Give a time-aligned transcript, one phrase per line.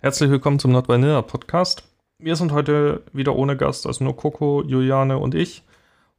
[0.00, 1.82] Herzlich willkommen zum Not Vanilla Podcast.
[2.20, 5.64] Wir sind heute wieder ohne Gast, also nur Coco, Juliane und ich.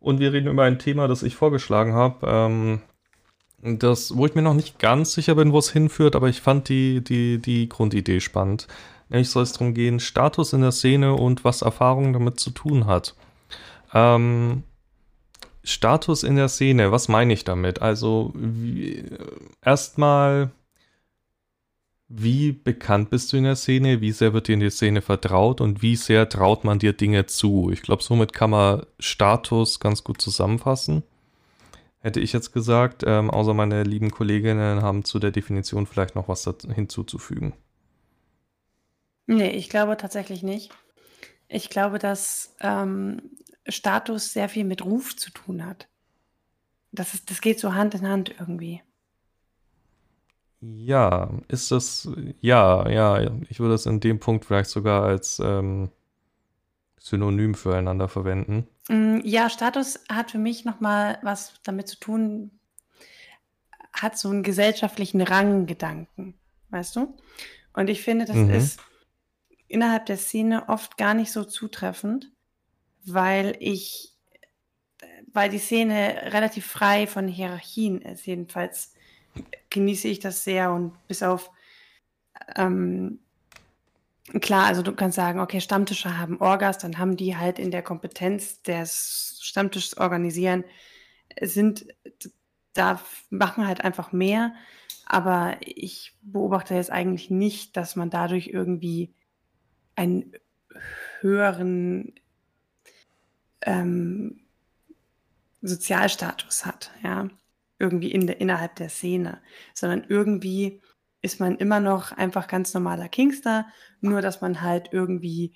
[0.01, 2.27] Und wir reden über ein Thema, das ich vorgeschlagen habe.
[2.29, 2.81] Ähm,
[3.61, 7.01] wo ich mir noch nicht ganz sicher bin, wo es hinführt, aber ich fand die,
[7.01, 8.67] die, die Grundidee spannend.
[9.07, 12.85] Nämlich soll es darum gehen, Status in der Szene und was Erfahrung damit zu tun
[12.85, 13.15] hat.
[13.93, 14.63] Ähm,
[15.63, 17.81] Status in der Szene, was meine ich damit?
[17.81, 18.33] Also
[19.63, 20.51] erstmal,
[22.09, 24.01] wie bekannt bist du in der Szene?
[24.01, 27.27] Wie sehr wird dir in die Szene vertraut und wie sehr traut man dir Dinge
[27.27, 27.69] zu?
[27.71, 31.03] Ich glaube, somit kann man Status ganz gut zusammenfassen
[31.99, 36.27] hätte ich jetzt gesagt, ähm, außer meine lieben Kolleginnen haben zu der Definition vielleicht noch
[36.27, 37.53] was hinzuzufügen.
[39.27, 40.71] Nee, ich glaube tatsächlich nicht.
[41.47, 43.21] Ich glaube, dass ähm,
[43.67, 45.87] Status sehr viel mit Ruf zu tun hat.
[46.91, 48.81] Das, ist, das geht so Hand in Hand irgendwie.
[50.61, 52.09] Ja, ist das,
[52.41, 55.89] ja, ja, ich würde es in dem Punkt vielleicht sogar als ähm,
[56.97, 58.67] Synonym füreinander verwenden.
[58.89, 62.51] Mm, ja, Status hat für mich nochmal was damit zu tun,
[63.93, 66.37] hat so einen gesellschaftlichen Ranggedanken,
[66.69, 67.17] weißt du?
[67.73, 68.49] Und ich finde, das mhm.
[68.49, 68.81] ist
[69.69, 72.31] innerhalb der Szene oft gar nicht so zutreffend,
[73.05, 74.13] weil ich,
[75.31, 78.25] weil die Szene relativ frei von Hierarchien ist.
[78.25, 78.93] Jedenfalls
[79.69, 81.51] genieße ich das sehr und bis auf
[82.55, 83.19] ähm,
[84.41, 87.81] Klar, also du kannst sagen, okay, Stammtische haben Orgas, dann haben die halt in der
[87.81, 90.63] Kompetenz des Stammtisches organisieren,
[91.41, 91.87] sind,
[92.73, 94.53] da machen halt einfach mehr.
[95.07, 99.11] Aber ich beobachte jetzt eigentlich nicht, dass man dadurch irgendwie
[99.95, 100.33] einen
[101.21, 102.13] höheren
[103.61, 104.41] ähm,
[105.63, 107.29] Sozialstatus hat, ja,
[107.79, 109.41] irgendwie in der, innerhalb der Szene,
[109.73, 110.81] sondern irgendwie
[111.21, 113.65] ist man immer noch einfach ganz normaler Kingster,
[114.01, 115.53] nur dass man halt irgendwie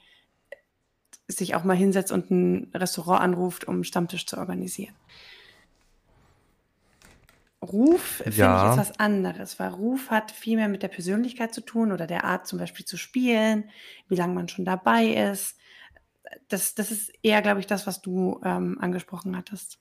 [1.27, 4.95] sich auch mal hinsetzt und ein Restaurant anruft, um einen Stammtisch zu organisieren.
[7.61, 8.65] Ruf finde ja.
[8.65, 12.07] ich ist was anderes, weil Ruf hat viel mehr mit der Persönlichkeit zu tun oder
[12.07, 13.69] der Art zum Beispiel zu spielen,
[14.09, 15.57] wie lange man schon dabei ist.
[16.49, 19.79] Das, das ist eher, glaube ich, das, was du ähm, angesprochen hattest.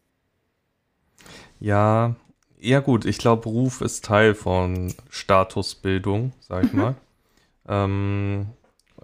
[1.58, 2.16] Ja,
[2.62, 6.80] ja, gut, ich glaube, Ruf ist Teil von Statusbildung, sag ich mhm.
[6.80, 6.94] mal.
[7.68, 8.46] ähm,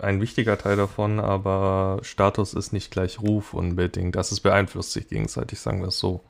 [0.01, 4.15] ein wichtiger Teil davon, aber Status ist nicht gleich Ruf unbedingt.
[4.15, 6.21] Das ist beeinflusst sich gegenseitig, sagen wir es so.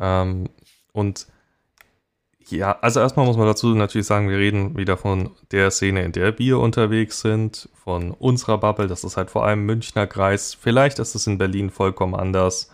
[0.00, 0.48] Ähm,
[0.92, 1.28] und
[2.48, 6.10] ja, also erstmal muss man dazu natürlich sagen, wir reden wieder von der Szene, in
[6.10, 8.88] der wir unterwegs sind, von unserer Bubble.
[8.88, 10.54] Das ist halt vor allem Münchner Kreis.
[10.60, 12.70] Vielleicht ist es in Berlin vollkommen anders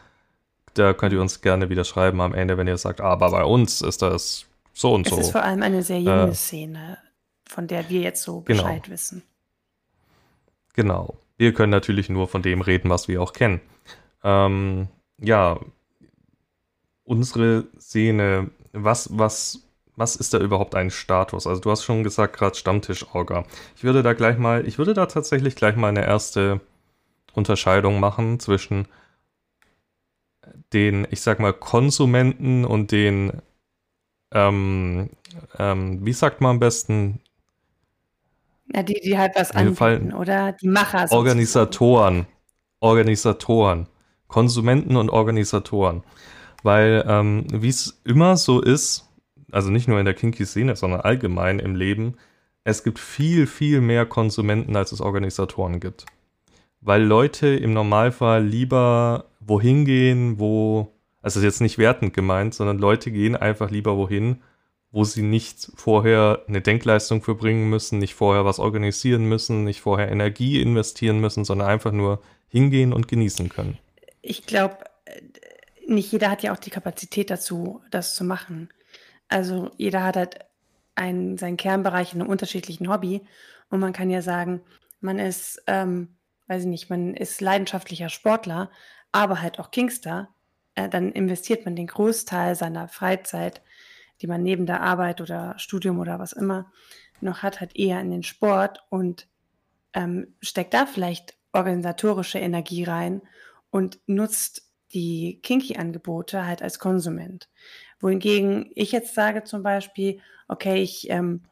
[0.78, 3.80] da könnt ihr uns gerne wieder schreiben am Ende, wenn ihr sagt, aber bei uns
[3.80, 5.18] ist das so und es so.
[5.18, 6.98] Es ist vor allem eine sehr junge äh, Szene,
[7.46, 8.62] von der wir jetzt so genau.
[8.62, 8.92] Bescheid genau.
[8.92, 9.22] wissen.
[10.74, 11.16] Genau.
[11.38, 13.60] Wir können natürlich nur von dem reden, was wir auch kennen.
[14.24, 14.88] Ähm,
[15.18, 15.58] ja,
[17.04, 19.62] unsere Szene, was, was,
[19.96, 21.46] was ist da überhaupt ein Status?
[21.46, 23.44] Also du hast schon gesagt, gerade Stammtisch-Orga.
[23.76, 26.60] Ich würde da gleich mal, ich würde da tatsächlich gleich mal eine erste
[27.32, 28.88] Unterscheidung machen zwischen
[30.72, 33.42] den, ich sag mal, Konsumenten und den,
[34.32, 35.10] ähm,
[35.58, 37.20] ähm, wie sagt man am besten?
[38.74, 40.52] Ja, die, die halt was anbieten, oder?
[40.52, 41.00] Die Macher.
[41.00, 41.18] Sozusagen.
[41.18, 42.26] Organisatoren.
[42.80, 43.88] Organisatoren.
[44.26, 46.02] Konsumenten und Organisatoren.
[46.62, 49.08] Weil, ähm, wie es immer so ist,
[49.52, 52.16] also nicht nur in der Kinky-Szene, sondern allgemein im Leben,
[52.64, 56.06] es gibt viel, viel mehr Konsumenten, als es Organisatoren gibt.
[56.80, 60.92] Weil Leute im Normalfall lieber wohin gehen, wo,
[61.22, 64.42] also jetzt nicht wertend gemeint, sondern Leute gehen einfach lieber wohin,
[64.90, 70.10] wo sie nicht vorher eine Denkleistung verbringen müssen, nicht vorher was organisieren müssen, nicht vorher
[70.10, 73.78] Energie investieren müssen, sondern einfach nur hingehen und genießen können.
[74.22, 74.78] Ich glaube,
[75.86, 78.70] nicht jeder hat ja auch die Kapazität dazu, das zu machen.
[79.28, 80.38] Also jeder hat halt
[80.94, 83.22] einen, seinen Kernbereich in einem unterschiedlichen Hobby
[83.70, 84.62] und man kann ja sagen,
[85.00, 86.16] man ist, ähm,
[86.46, 88.70] weiß ich nicht, man ist leidenschaftlicher Sportler,
[89.16, 90.28] aber halt auch Kingster,
[90.74, 93.62] äh, dann investiert man den Großteil seiner Freizeit,
[94.20, 96.70] die man neben der Arbeit oder Studium oder was immer
[97.20, 99.26] noch hat, halt eher in den Sport und
[99.94, 103.22] ähm, steckt da vielleicht organisatorische Energie rein
[103.70, 107.48] und nutzt die Kinky-Angebote halt als Konsument.
[107.98, 111.42] Wohingegen ich jetzt sage zum Beispiel, okay, ich ähm,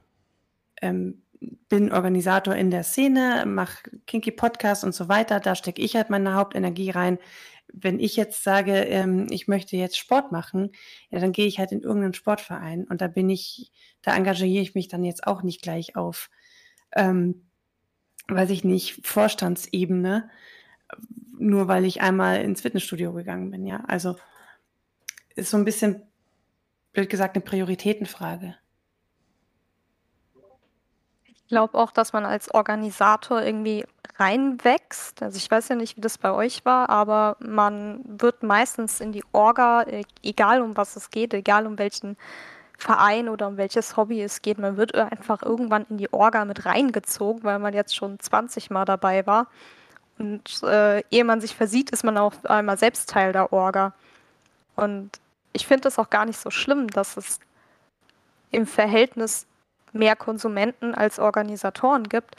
[0.83, 1.23] ähm,
[1.69, 6.11] bin Organisator in der Szene, mache Kinky Podcast und so weiter, da stecke ich halt
[6.11, 7.19] meine Hauptenergie rein
[7.77, 10.71] wenn ich jetzt sage, ähm, ich möchte jetzt Sport machen,
[11.11, 13.73] ja, dann gehe ich halt in irgendeinen Sportverein und da bin ich,
[14.03, 16.31] da engagiere ich mich dann jetzt auch nicht gleich auf
[16.95, 17.45] ähm,
[18.29, 20.31] weiß ich nicht, Vorstandsebene,
[21.39, 23.85] nur weil ich einmal ins Fitnessstudio gegangen bin, ja.
[23.87, 24.17] Also
[25.35, 26.03] ist so ein bisschen,
[26.93, 28.57] blöd gesagt, eine Prioritätenfrage.
[31.55, 33.85] Ich glaube auch, dass man als Organisator irgendwie
[34.17, 35.23] reinwächst.
[35.23, 39.13] Also ich weiß ja nicht, wie das bei euch war, aber man wird meistens in
[39.13, 42.17] die Orga, e-, egal um was es geht, egal um welchen
[42.77, 46.67] Verein oder um welches Hobby es geht, man wird einfach irgendwann in die Orga mit
[46.67, 49.47] reingezogen, weil man jetzt schon 20 Mal dabei war.
[50.19, 53.95] Und äh, ehe man sich versieht, ist man auch einmal selbst Teil der Orga.
[54.75, 55.21] Und
[55.53, 57.39] ich finde es auch gar nicht so schlimm, dass es
[58.51, 59.47] im Verhältnis
[59.95, 62.37] mehr Konsumenten als Organisatoren gibt,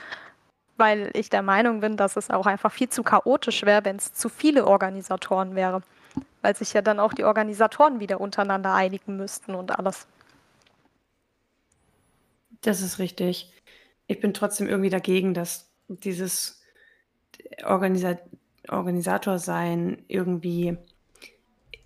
[0.77, 4.13] weil ich der Meinung bin, dass es auch einfach viel zu chaotisch wäre, wenn es
[4.13, 5.81] zu viele Organisatoren wäre,
[6.41, 10.07] weil sich ja dann auch die Organisatoren wieder untereinander einigen müssten und alles.
[12.61, 13.53] Das ist richtig.
[14.07, 16.61] Ich bin trotzdem irgendwie dagegen, dass dieses
[17.63, 18.17] Organisa
[18.67, 20.77] Organisator sein irgendwie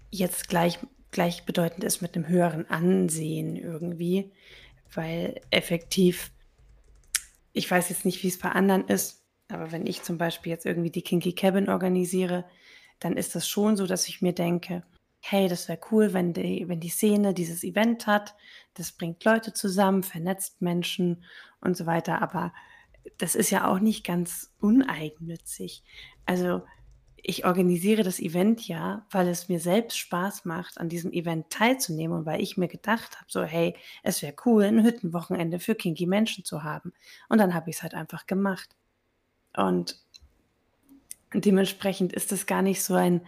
[0.09, 0.79] jetzt gleich
[1.11, 4.31] gleichbedeutend ist mit einem höheren Ansehen irgendwie
[4.93, 6.31] weil effektiv,
[7.53, 10.65] ich weiß jetzt nicht, wie es bei anderen ist, aber wenn ich zum Beispiel jetzt
[10.65, 12.45] irgendwie die Kinky Cabin organisiere,
[12.99, 14.83] dann ist das schon so, dass ich mir denke,
[15.21, 18.35] hey, das wäre cool, wenn die, wenn die Szene dieses Event hat,
[18.73, 21.23] das bringt Leute zusammen, vernetzt Menschen
[21.61, 22.53] und so weiter, aber
[23.17, 25.83] das ist ja auch nicht ganz uneigennützig.
[26.25, 26.61] Also
[27.23, 32.19] ich organisiere das Event ja, weil es mir selbst Spaß macht, an diesem Event teilzunehmen
[32.19, 36.05] und weil ich mir gedacht habe, so hey, es wäre cool, ein Hüttenwochenende für kinky
[36.05, 36.93] Menschen zu haben.
[37.27, 38.69] Und dann habe ich es halt einfach gemacht.
[39.55, 39.99] Und
[41.33, 43.21] dementsprechend ist es gar nicht so ein,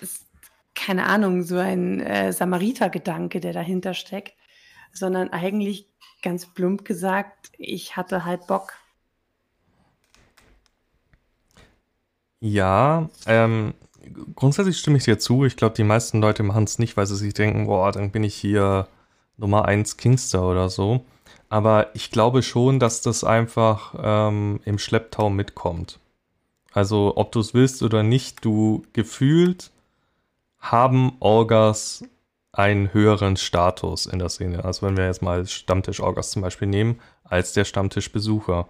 [0.00, 0.26] ist,
[0.74, 4.34] keine Ahnung, so ein äh, Samariter-Gedanke, der dahinter steckt,
[4.92, 5.88] sondern eigentlich
[6.22, 8.74] ganz plump gesagt, ich hatte halt Bock,
[12.40, 13.74] Ja, ähm,
[14.34, 15.44] grundsätzlich stimme ich dir zu.
[15.44, 18.24] Ich glaube, die meisten Leute machen es nicht, weil sie sich denken, boah, dann bin
[18.24, 18.88] ich hier
[19.36, 21.04] Nummer 1 Kingster oder so.
[21.48, 25.98] Aber ich glaube schon, dass das einfach ähm, im Schlepptau mitkommt.
[26.72, 29.72] Also, ob du es willst oder nicht, du gefühlt
[30.60, 32.04] haben Orgas
[32.52, 34.64] einen höheren Status in der Szene.
[34.64, 38.68] Also, wenn wir jetzt mal Stammtisch-Orgas zum Beispiel nehmen, als der Stammtischbesucher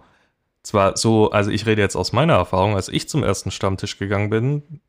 [0.63, 4.29] zwar so, also ich rede jetzt aus meiner Erfahrung, als ich zum ersten Stammtisch gegangen
[4.29, 4.81] bin,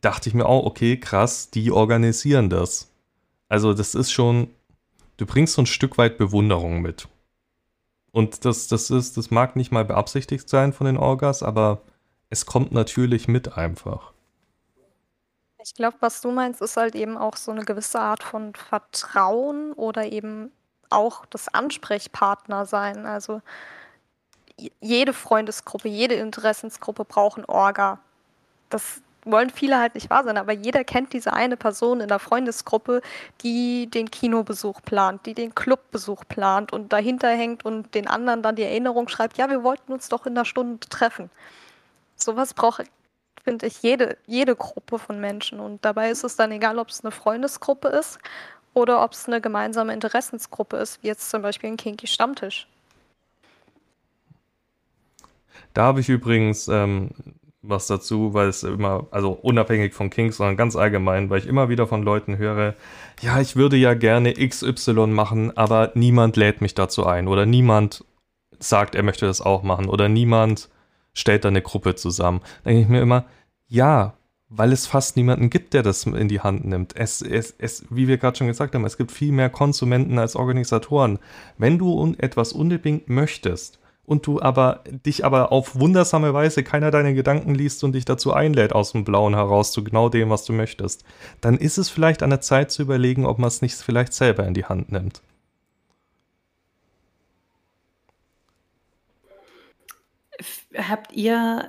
[0.00, 2.90] dachte ich mir auch, okay, krass, die organisieren das.
[3.48, 4.50] Also das ist schon,
[5.16, 7.08] du bringst so ein Stück weit Bewunderung mit.
[8.10, 11.82] Und das, das ist, das mag nicht mal beabsichtigt sein von den Orgas, aber
[12.28, 14.12] es kommt natürlich mit einfach.
[15.64, 19.72] Ich glaube, was du meinst, ist halt eben auch so eine gewisse Art von Vertrauen
[19.74, 20.50] oder eben
[20.90, 23.06] auch das Ansprechpartner sein.
[23.06, 23.40] Also
[24.80, 27.98] jede Freundesgruppe, jede Interessensgruppe braucht ein Orga.
[28.70, 32.18] Das wollen viele halt nicht wahr sein, aber jeder kennt diese eine Person in der
[32.18, 33.02] Freundesgruppe,
[33.42, 38.56] die den Kinobesuch plant, die den Clubbesuch plant und dahinter hängt und den anderen dann
[38.56, 41.30] die Erinnerung schreibt, ja, wir wollten uns doch in einer Stunde treffen.
[42.16, 42.84] Sowas braucht,
[43.44, 45.60] finde ich, jede, jede Gruppe von Menschen.
[45.60, 48.18] Und dabei ist es dann egal, ob es eine Freundesgruppe ist
[48.74, 52.66] oder ob es eine gemeinsame Interessensgruppe ist, wie jetzt zum Beispiel ein Kinky Stammtisch.
[55.74, 57.10] Da habe ich übrigens ähm,
[57.62, 61.68] was dazu, weil es immer, also unabhängig von Kings, sondern ganz allgemein, weil ich immer
[61.68, 62.74] wieder von Leuten höre,
[63.20, 68.04] ja, ich würde ja gerne XY machen, aber niemand lädt mich dazu ein oder niemand
[68.58, 70.68] sagt, er möchte das auch machen oder niemand
[71.14, 72.40] stellt da eine Gruppe zusammen.
[72.64, 73.24] Da denke ich mir immer,
[73.68, 74.14] ja,
[74.48, 76.94] weil es fast niemanden gibt, der das in die Hand nimmt.
[76.96, 80.36] Es, es, es, wie wir gerade schon gesagt haben, es gibt viel mehr Konsumenten als
[80.36, 81.18] Organisatoren.
[81.56, 87.14] Wenn du etwas unbedingt möchtest, und du aber dich aber auf wundersame Weise keiner deine
[87.14, 90.52] Gedanken liest und dich dazu einlädt aus dem Blauen heraus zu genau dem, was du
[90.52, 91.04] möchtest,
[91.40, 94.46] dann ist es vielleicht an der Zeit zu überlegen, ob man es nicht vielleicht selber
[94.46, 95.22] in die Hand nimmt.
[100.74, 101.68] Habt ihr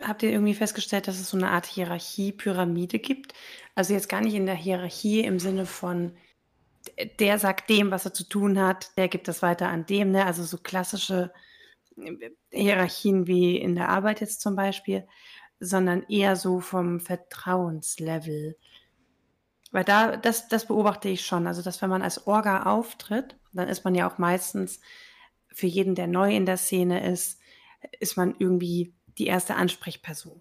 [0.00, 3.34] habt ihr irgendwie festgestellt, dass es so eine Art Hierarchie-Pyramide gibt?
[3.74, 6.12] Also jetzt gar nicht in der Hierarchie im Sinne von
[7.18, 10.26] der sagt dem, was er zu tun hat, der gibt das weiter an dem, ne?
[10.26, 11.32] Also so klassische
[11.96, 15.06] äh, Hierarchien wie in der Arbeit jetzt zum Beispiel,
[15.60, 18.56] sondern eher so vom Vertrauenslevel.
[19.70, 21.46] Weil da, das, das beobachte ich schon.
[21.46, 24.80] Also, dass wenn man als Orga auftritt, dann ist man ja auch meistens
[25.52, 27.40] für jeden, der neu in der Szene ist,
[27.98, 30.40] ist man irgendwie die erste Ansprechperson.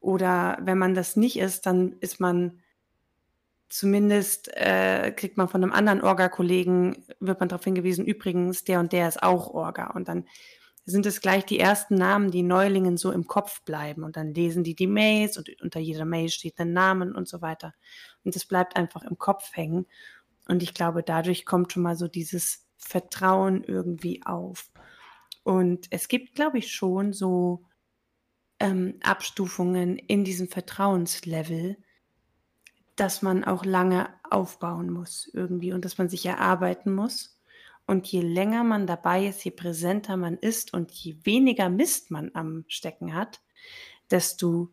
[0.00, 2.62] Oder wenn man das nicht ist, dann ist man
[3.68, 8.92] zumindest äh, kriegt man von einem anderen Orga-Kollegen, wird man darauf hingewiesen, übrigens, der und
[8.92, 9.90] der ist auch Orga.
[9.92, 10.26] Und dann
[10.84, 14.04] sind es gleich die ersten Namen, die Neulingen so im Kopf bleiben.
[14.04, 17.42] Und dann lesen die die Mails und unter jeder Mail steht ein Name und so
[17.42, 17.74] weiter.
[18.24, 19.86] Und das bleibt einfach im Kopf hängen.
[20.48, 24.70] Und ich glaube, dadurch kommt schon mal so dieses Vertrauen irgendwie auf.
[25.42, 27.64] Und es gibt, glaube ich, schon so
[28.60, 31.76] ähm, Abstufungen in diesem Vertrauenslevel,
[32.96, 37.38] dass man auch lange aufbauen muss irgendwie und dass man sich erarbeiten muss.
[37.86, 42.30] Und je länger man dabei ist, je präsenter man ist und je weniger Mist man
[42.34, 43.40] am Stecken hat,
[44.10, 44.70] desto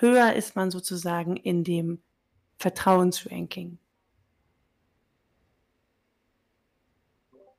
[0.00, 2.02] höher ist man sozusagen in dem
[2.58, 3.78] Vertrauensranking.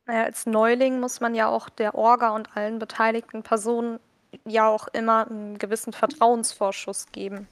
[0.06, 4.00] Naja, als Neuling muss man ja auch der Orga und allen beteiligten Personen
[4.46, 7.48] ja auch immer einen gewissen Vertrauensvorschuss geben.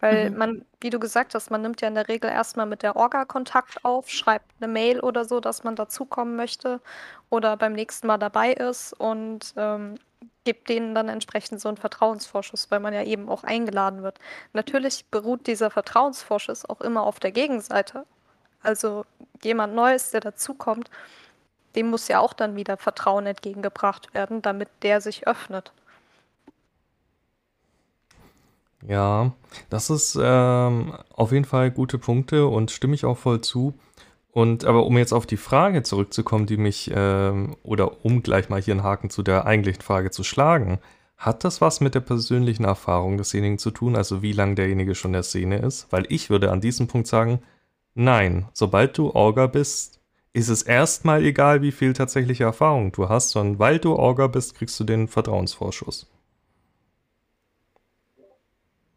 [0.00, 0.38] Weil mhm.
[0.38, 3.24] man, wie du gesagt hast, man nimmt ja in der Regel erstmal mit der Orga
[3.24, 6.80] Kontakt auf, schreibt eine Mail oder so, dass man dazukommen möchte
[7.28, 9.96] oder beim nächsten Mal dabei ist und ähm,
[10.44, 14.18] gibt denen dann entsprechend so einen Vertrauensvorschuss, weil man ja eben auch eingeladen wird.
[14.52, 18.06] Natürlich beruht dieser Vertrauensvorschuss auch immer auf der Gegenseite.
[18.62, 19.04] Also
[19.42, 20.90] jemand Neues, der dazukommt,
[21.76, 25.72] dem muss ja auch dann wieder Vertrauen entgegengebracht werden, damit der sich öffnet.
[28.86, 29.32] Ja,
[29.68, 33.74] das ist ähm, auf jeden Fall gute Punkte und stimme ich auch voll zu.
[34.32, 38.60] Und aber um jetzt auf die Frage zurückzukommen, die mich, ähm, oder um gleich mal
[38.60, 40.78] hier einen Haken zu der eigentlichen Frage zu schlagen,
[41.16, 45.10] hat das was mit der persönlichen Erfahrung desjenigen zu tun, also wie lange derjenige schon
[45.10, 45.86] in der Szene ist?
[45.90, 47.40] Weil ich würde an diesem Punkt sagen,
[47.94, 50.00] nein, sobald du Orga bist,
[50.32, 54.54] ist es erstmal egal, wie viel tatsächliche Erfahrung du hast, sondern weil du Orga bist,
[54.54, 56.06] kriegst du den Vertrauensvorschuss.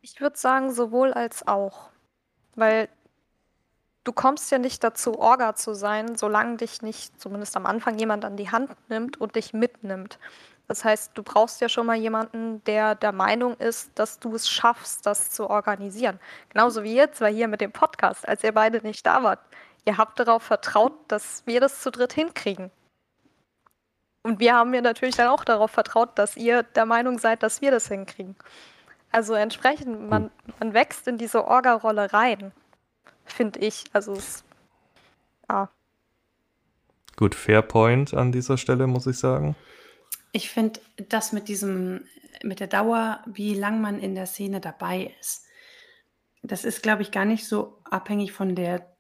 [0.06, 1.90] Ich würde sagen, sowohl als auch.
[2.56, 2.90] Weil
[4.04, 8.26] du kommst ja nicht dazu, Orga zu sein, solange dich nicht, zumindest am Anfang, jemand
[8.26, 10.20] an die Hand nimmt und dich mitnimmt.
[10.68, 14.50] Das heißt, du brauchst ja schon mal jemanden, der der Meinung ist, dass du es
[14.50, 16.20] schaffst, das zu organisieren.
[16.50, 19.40] Genauso wie jetzt, weil hier mit dem Podcast, als ihr beide nicht da wart.
[19.86, 22.72] Ihr habt darauf vertraut, dass wir das zu dritt hinkriegen.
[24.22, 27.62] Und wir haben mir natürlich dann auch darauf vertraut, dass ihr der Meinung seid, dass
[27.62, 28.36] wir das hinkriegen.
[29.14, 32.52] Also entsprechend, man, man wächst in diese Orga-Rolle rein,
[33.26, 33.84] finde ich.
[33.94, 34.44] Also es,
[35.48, 35.70] ja.
[37.16, 39.56] Gut, fair point an dieser Stelle, muss ich sagen.
[40.32, 40.80] Ich finde
[41.10, 42.06] das mit diesem,
[42.42, 45.46] mit der Dauer, wie lang man in der Szene dabei ist,
[46.42, 48.96] das ist, glaube ich, gar nicht so abhängig von der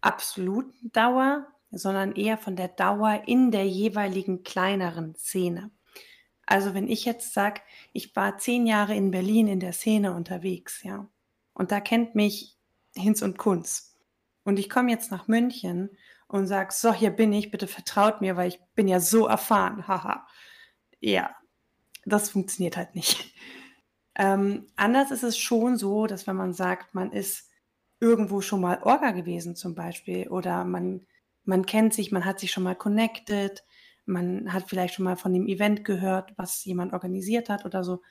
[0.00, 5.70] absoluten Dauer, sondern eher von der Dauer in der jeweiligen kleineren Szene.
[6.46, 7.60] Also wenn ich jetzt sage,
[7.92, 11.08] ich war zehn Jahre in Berlin in der Szene unterwegs, ja,
[11.54, 12.56] und da kennt mich
[12.94, 13.96] Hinz und Kunz.
[14.44, 15.90] Und ich komme jetzt nach München
[16.26, 19.86] und sage, so, hier bin ich, bitte vertraut mir, weil ich bin ja so erfahren,
[19.86, 20.26] haha.
[21.00, 21.34] ja,
[22.04, 23.32] das funktioniert halt nicht.
[24.14, 27.48] Ähm, anders ist es schon so, dass wenn man sagt, man ist
[27.98, 31.06] irgendwo schon mal Orga gewesen zum Beispiel oder man,
[31.44, 33.64] man kennt sich, man hat sich schon mal connected,
[34.04, 38.02] man hat vielleicht schon mal von dem Event gehört, was jemand organisiert hat oder so,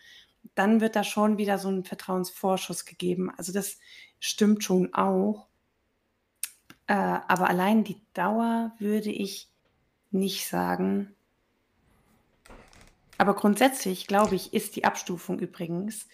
[0.56, 3.32] dann wird da schon wieder so ein Vertrauensvorschuss gegeben.
[3.38, 3.78] Also das
[4.20, 5.48] stimmt schon auch.
[6.88, 9.50] Äh, aber allein die Dauer würde ich
[10.10, 11.16] nicht sagen.
[13.18, 16.08] Aber grundsätzlich, glaube ich, ist die Abstufung übrigens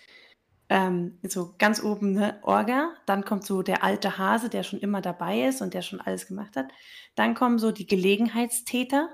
[0.69, 5.01] ähm, so ganz oben eine Orga, dann kommt so der alte Hase, der schon immer
[5.01, 6.67] dabei ist und der schon alles gemacht hat.
[7.15, 9.09] Dann kommen so die Gelegenheitstäter,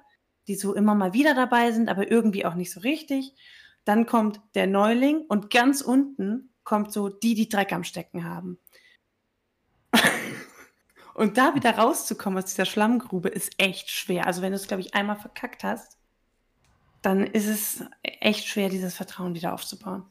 [0.48, 3.34] die so immer mal wieder dabei sind, aber irgendwie auch nicht so richtig.
[3.86, 8.58] Dann kommt der Neuling und ganz unten kommt so die, die Dreck am Stecken haben.
[11.14, 14.26] und da wieder rauszukommen aus dieser Schlammgrube ist echt schwer.
[14.26, 15.98] Also wenn du es, glaube ich, einmal verkackt hast,
[17.02, 20.06] dann ist es echt schwer, dieses Vertrauen wieder aufzubauen.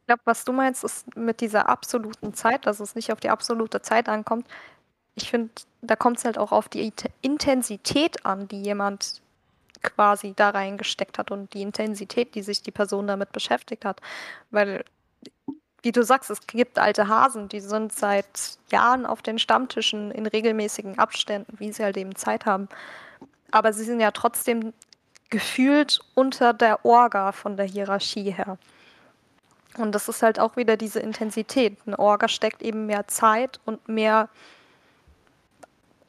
[0.00, 3.28] Ich glaube, was du meinst, ist mit dieser absoluten Zeit, dass es nicht auf die
[3.28, 4.46] absolute Zeit ankommt,
[5.22, 5.50] ich finde,
[5.82, 9.20] da kommt es halt auch auf die Intensität an, die jemand
[9.82, 14.00] quasi da reingesteckt hat und die Intensität, die sich die Person damit beschäftigt hat.
[14.50, 14.84] Weil,
[15.82, 20.26] wie du sagst, es gibt alte Hasen, die sind seit Jahren auf den Stammtischen in
[20.26, 22.68] regelmäßigen Abständen, wie sie halt eben Zeit haben.
[23.50, 24.72] Aber sie sind ja trotzdem
[25.30, 28.58] gefühlt unter der Orga von der Hierarchie her.
[29.76, 31.76] Und das ist halt auch wieder diese Intensität.
[31.86, 34.28] Eine Orga steckt eben mehr Zeit und mehr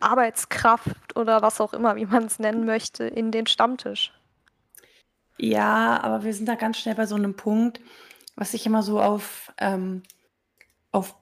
[0.01, 4.13] Arbeitskraft oder was auch immer, wie man es nennen möchte, in den Stammtisch.
[5.37, 7.79] Ja, aber wir sind da ganz schnell bei so einem Punkt,
[8.35, 10.03] was ich immer so auf, ähm,
[10.91, 11.15] auf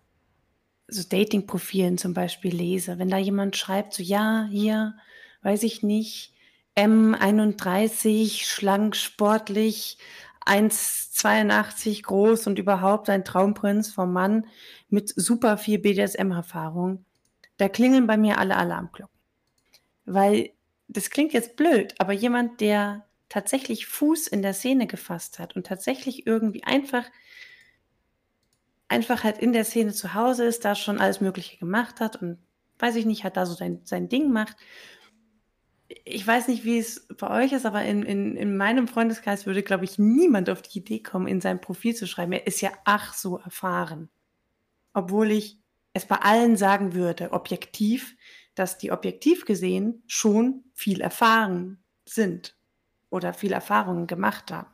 [0.88, 4.96] so Dating-Profilen zum Beispiel lese, wenn da jemand schreibt, so ja, hier,
[5.41, 6.34] weiß ich nicht,
[6.75, 9.98] M31, schlank, sportlich,
[10.46, 14.46] 1,82 groß und überhaupt ein Traumprinz vom Mann
[14.89, 17.05] mit super viel BDSM-Erfahrung,
[17.57, 19.17] da klingeln bei mir alle Alarmglocken.
[20.05, 20.51] Weil
[20.87, 25.67] das klingt jetzt blöd, aber jemand, der tatsächlich Fuß in der Szene gefasst hat und
[25.67, 27.05] tatsächlich irgendwie einfach
[28.87, 32.37] einfach halt in der Szene zu Hause ist, da schon alles Mögliche gemacht hat und
[32.79, 34.55] weiß ich nicht, hat da so sein, sein Ding gemacht
[36.03, 39.63] ich weiß nicht, wie es bei euch ist, aber in, in, in meinem Freundeskreis würde,
[39.63, 42.33] glaube ich, niemand auf die Idee kommen, in sein Profil zu schreiben.
[42.33, 44.09] Er ist ja ach so erfahren.
[44.93, 45.59] Obwohl ich
[45.97, 48.15] es bei allen sagen würde, objektiv,
[48.55, 52.57] dass die objektiv gesehen schon viel erfahren sind
[53.09, 54.67] oder viel Erfahrungen gemacht haben.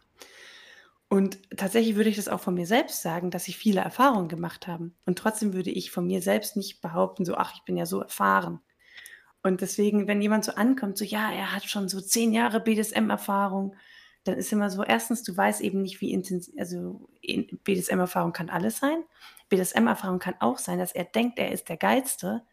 [1.09, 4.65] Und tatsächlich würde ich das auch von mir selbst sagen, dass ich viele Erfahrungen gemacht
[4.65, 4.91] habe.
[5.05, 8.01] Und trotzdem würde ich von mir selbst nicht behaupten, so, ach, ich bin ja so
[8.01, 8.61] erfahren.
[9.43, 13.75] Und deswegen, wenn jemand so ankommt, so ja, er hat schon so zehn Jahre BDSM-Erfahrung,
[14.23, 18.77] dann ist immer so, erstens, du weißt eben nicht, wie intensiv, also BDSM-Erfahrung kann alles
[18.77, 19.03] sein.
[19.49, 22.43] BDSM-Erfahrung kann auch sein, dass er denkt, er ist der Geilste,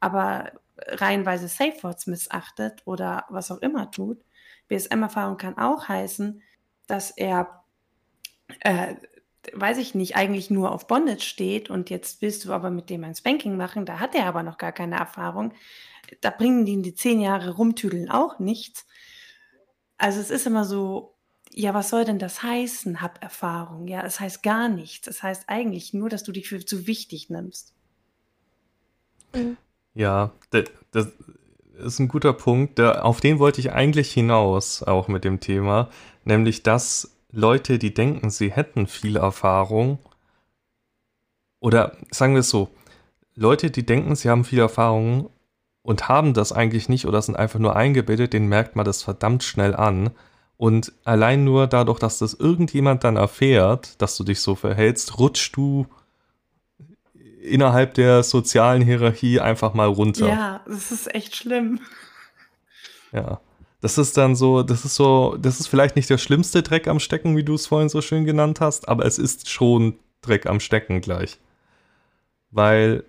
[0.00, 4.24] aber reihenweise Safe Words missachtet oder was auch immer tut.
[4.68, 6.42] BDSM-Erfahrung kann auch heißen,
[6.86, 7.64] dass er,
[8.60, 8.94] äh,
[9.52, 13.04] weiß ich nicht, eigentlich nur auf Bondage steht und jetzt willst du aber mit dem
[13.04, 15.54] ein Spanking machen, da hat er aber noch gar keine Erfahrung
[16.20, 18.86] da bringen die in die zehn Jahre rumtüdeln auch nichts.
[19.96, 21.13] Also es ist immer so,
[21.54, 23.86] ja, was soll denn das heißen, hab Erfahrung?
[23.86, 25.06] Ja, es heißt gar nichts.
[25.06, 27.74] Es heißt eigentlich nur, dass du dich für zu wichtig nimmst.
[29.94, 31.08] Ja, das
[31.78, 32.80] ist ein guter Punkt.
[32.80, 35.90] Auf den wollte ich eigentlich hinaus, auch mit dem Thema,
[36.24, 39.98] nämlich dass Leute, die denken, sie hätten viel Erfahrung,
[41.60, 42.68] oder sagen wir es so,
[43.34, 45.30] Leute, die denken, sie haben viel Erfahrung,
[45.82, 49.44] und haben das eigentlich nicht oder sind einfach nur eingebildet, den merkt man das verdammt
[49.44, 50.10] schnell an.
[50.64, 55.54] Und allein nur dadurch, dass das irgendjemand dann erfährt, dass du dich so verhältst, rutschst
[55.54, 55.86] du
[57.42, 60.26] innerhalb der sozialen Hierarchie einfach mal runter.
[60.26, 61.80] Ja, das ist echt schlimm.
[63.12, 63.42] Ja.
[63.82, 66.98] Das ist dann so, das ist so, das ist vielleicht nicht der schlimmste Dreck am
[66.98, 70.60] Stecken, wie du es vorhin so schön genannt hast, aber es ist schon Dreck am
[70.60, 71.36] Stecken gleich.
[72.50, 73.04] Weil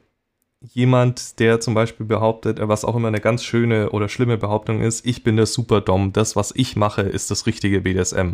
[0.73, 5.05] jemand, der zum Beispiel behauptet, was auch immer eine ganz schöne oder schlimme Behauptung ist,
[5.05, 8.33] ich bin der Superdom, das, was ich mache, ist das richtige BDSM.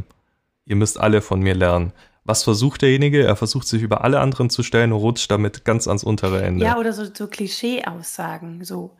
[0.65, 1.93] Ihr müsst alle von mir lernen.
[2.23, 3.23] Was versucht derjenige?
[3.23, 6.65] Er versucht sich über alle anderen zu stellen und rutscht damit ganz ans untere Ende.
[6.65, 8.95] Ja, oder so, so Klischee-Aussagen, so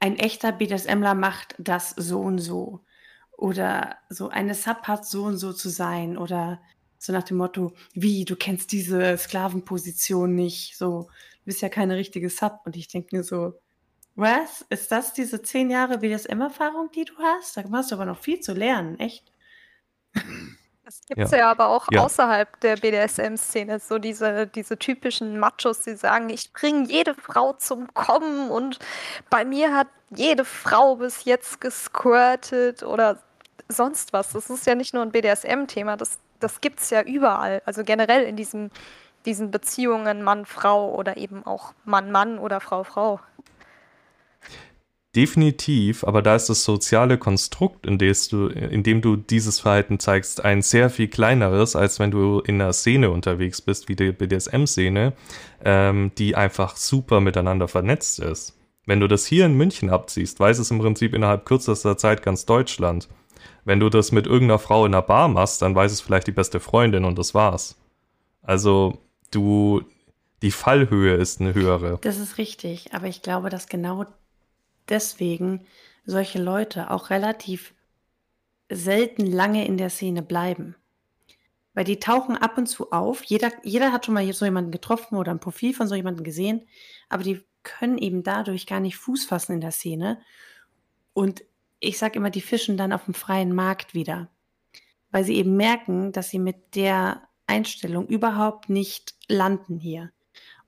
[0.00, 2.80] ein echter BDSMler macht das so und so.
[3.36, 6.18] Oder so eine Sub hat so und so zu sein.
[6.18, 6.60] Oder
[6.98, 10.76] so nach dem Motto, wie, du kennst diese Sklavenposition nicht.
[10.76, 11.08] So,
[11.46, 12.60] bist ja keine richtige Sub.
[12.64, 13.54] Und ich denke mir so,
[14.14, 14.64] was?
[14.70, 17.56] Ist das diese zehn Jahre BDSM-Erfahrung, die du hast?
[17.56, 19.32] Da hast du aber noch viel zu lernen, echt.
[20.86, 21.38] Das gibt es ja.
[21.38, 21.50] ja.
[21.50, 22.04] aber auch ja.
[22.04, 27.92] außerhalb der BDSM-Szene, so diese, diese typischen Machos, die sagen, ich bringe jede Frau zum
[27.92, 28.78] Kommen und
[29.28, 33.20] bei mir hat jede Frau bis jetzt gesquirtet oder
[33.68, 34.32] sonst was.
[34.32, 37.62] Das ist ja nicht nur ein BDSM-Thema, das, das gibt es ja überall.
[37.64, 38.70] Also generell in diesem
[39.26, 43.20] diesen Beziehungen Mann-Frau oder eben auch Mann-Mann oder Frau-Frau.
[45.16, 50.44] Definitiv, aber da ist das soziale Konstrukt, in, du, in dem du dieses Verhalten zeigst,
[50.44, 55.14] ein sehr viel kleineres, als wenn du in einer Szene unterwegs bist, wie die BDSM-Szene,
[55.64, 58.58] ähm, die einfach super miteinander vernetzt ist.
[58.84, 62.44] Wenn du das hier in München abziehst, weiß es im Prinzip innerhalb kürzester Zeit ganz
[62.44, 63.08] Deutschland.
[63.64, 66.32] Wenn du das mit irgendeiner Frau in einer Bar machst, dann weiß es vielleicht die
[66.32, 67.80] beste Freundin und das war's.
[68.42, 68.98] Also
[69.30, 69.82] du,
[70.42, 71.98] die Fallhöhe ist eine höhere.
[72.02, 74.06] Das ist richtig, aber ich glaube, dass genau
[74.88, 75.66] deswegen
[76.04, 77.74] solche Leute auch relativ
[78.70, 80.76] selten lange in der Szene bleiben.
[81.74, 83.22] Weil die tauchen ab und zu auf.
[83.24, 86.66] Jeder, jeder hat schon mal so jemanden getroffen oder ein Profil von so jemandem gesehen,
[87.08, 90.20] aber die können eben dadurch gar nicht Fuß fassen in der Szene.
[91.12, 91.44] Und
[91.80, 94.30] ich sage immer, die fischen dann auf dem freien Markt wieder.
[95.10, 100.10] Weil sie eben merken, dass sie mit der Einstellung überhaupt nicht landen hier.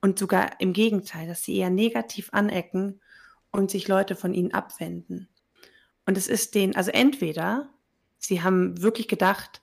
[0.01, 3.01] Und sogar im Gegenteil, dass sie eher negativ anecken
[3.51, 5.27] und sich Leute von ihnen abwenden.
[6.05, 7.69] Und es ist denen, also entweder
[8.17, 9.61] sie haben wirklich gedacht,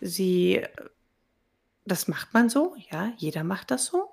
[0.00, 0.62] sie,
[1.84, 4.08] das macht man so, ja, jeder macht das so.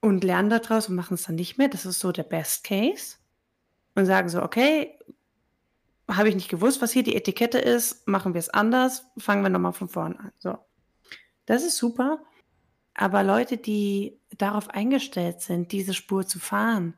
[0.00, 1.68] Und lernen daraus und machen es dann nicht mehr.
[1.68, 3.16] Das ist so der Best Case.
[3.94, 4.98] Und sagen so, okay,
[6.08, 9.48] habe ich nicht gewusst, was hier die Etikette ist, machen wir es anders, fangen wir
[9.48, 10.32] nochmal von vorne an.
[10.38, 10.58] So.
[11.46, 12.24] Das ist super.
[12.94, 16.96] Aber Leute, die darauf eingestellt sind, diese Spur zu fahren,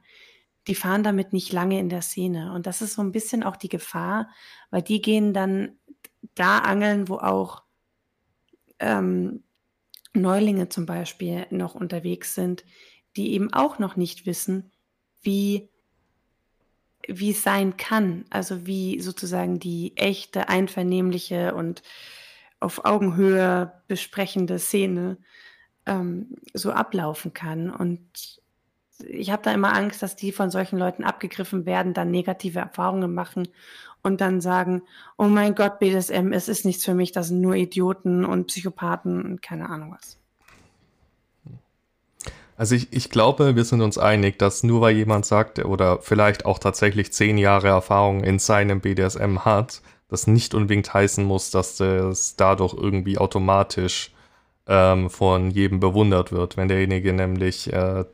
[0.66, 2.52] die fahren damit nicht lange in der Szene.
[2.52, 4.28] Und das ist so ein bisschen auch die Gefahr,
[4.70, 5.78] weil die gehen dann
[6.34, 7.62] da angeln, wo auch
[8.78, 9.44] ähm,
[10.12, 12.64] Neulinge zum Beispiel noch unterwegs sind,
[13.16, 14.72] die eben auch noch nicht wissen,
[15.22, 15.70] wie
[17.08, 21.82] wie es sein kann, also wie sozusagen die echte, einvernehmliche und
[22.66, 25.18] auf Augenhöhe besprechende Szene
[25.86, 27.70] ähm, so ablaufen kann.
[27.70, 28.02] Und
[29.08, 33.14] ich habe da immer Angst, dass die von solchen Leuten abgegriffen werden, dann negative Erfahrungen
[33.14, 33.48] machen
[34.02, 34.82] und dann sagen,
[35.16, 39.24] oh mein Gott, BDSM, es ist nichts für mich, das sind nur Idioten und Psychopathen
[39.24, 40.18] und keine Ahnung was.
[42.56, 46.46] Also ich, ich glaube, wir sind uns einig, dass nur weil jemand sagt oder vielleicht
[46.46, 51.76] auch tatsächlich zehn Jahre Erfahrung in seinem BDSM hat, das nicht unbedingt heißen muss, dass
[51.76, 54.12] das dadurch irgendwie automatisch
[54.66, 56.56] ähm, von jedem bewundert wird.
[56.56, 58.04] Wenn derjenige nämlich äh,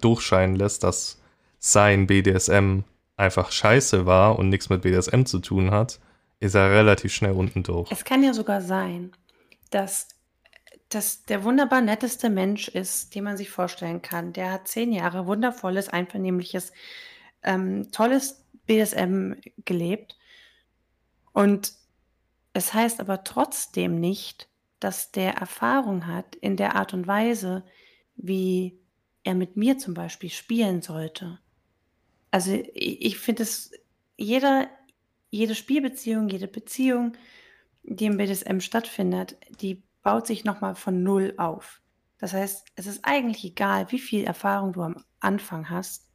[0.00, 1.20] durchscheinen lässt, dass
[1.58, 2.80] sein BDSM
[3.16, 6.00] einfach scheiße war und nichts mit BDSM zu tun hat,
[6.40, 7.90] ist er relativ schnell unten durch.
[7.92, 9.12] Es kann ja sogar sein,
[9.70, 10.08] dass
[10.88, 14.32] das der wunderbar netteste Mensch ist, den man sich vorstellen kann.
[14.32, 16.72] Der hat zehn Jahre wundervolles, einvernehmliches,
[17.42, 19.34] ähm, tolles BDSM
[19.64, 20.16] gelebt.
[21.32, 21.72] Und
[22.52, 24.48] es heißt aber trotzdem nicht,
[24.80, 27.64] dass der Erfahrung hat in der Art und Weise,
[28.16, 28.78] wie
[29.22, 31.38] er mit mir zum Beispiel spielen sollte.
[32.30, 33.72] Also ich, ich finde es,
[34.16, 34.68] jeder,
[35.30, 37.12] jede Spielbeziehung, jede Beziehung,
[37.82, 41.80] die im BDSM stattfindet, die baut sich nochmal von Null auf.
[42.18, 46.06] Das heißt, es ist eigentlich egal, wie viel Erfahrung du am Anfang hast.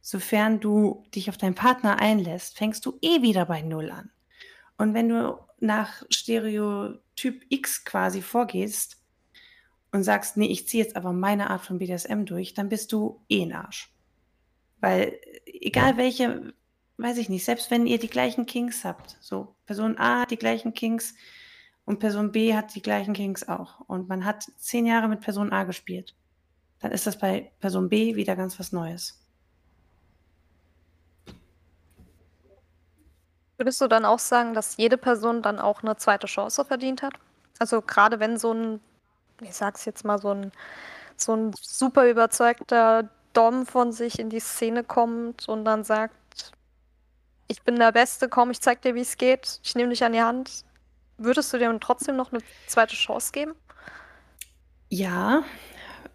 [0.00, 4.10] Sofern du dich auf deinen Partner einlässt, fängst du eh wieder bei Null an.
[4.76, 9.02] Und wenn du nach Stereotyp X quasi vorgehst
[9.92, 13.20] und sagst, nee, ich ziehe jetzt aber meine Art von BDSM durch, dann bist du
[13.28, 13.94] eh ein Arsch.
[14.80, 15.96] Weil egal ja.
[15.96, 16.54] welche,
[16.98, 20.36] weiß ich nicht, selbst wenn ihr die gleichen Kings habt, so Person A hat die
[20.36, 21.14] gleichen Kings,
[21.84, 23.80] und Person B hat die gleichen Kings auch.
[23.80, 26.14] Und man hat zehn Jahre mit Person A gespielt.
[26.80, 29.23] Dann ist das bei Person B wieder ganz was Neues.
[33.56, 37.14] Würdest du dann auch sagen, dass jede Person dann auch eine zweite Chance verdient hat?
[37.58, 38.80] Also gerade wenn so ein,
[39.40, 40.52] ich sag's jetzt mal, so ein,
[41.16, 46.52] so ein super überzeugter Dom von sich in die Szene kommt und dann sagt,
[47.46, 50.12] ich bin der Beste, komm, ich zeig dir, wie es geht, ich nehme dich an
[50.12, 50.64] die Hand,
[51.16, 53.54] Würdest du dem trotzdem noch eine zweite Chance geben?
[54.88, 55.44] Ja,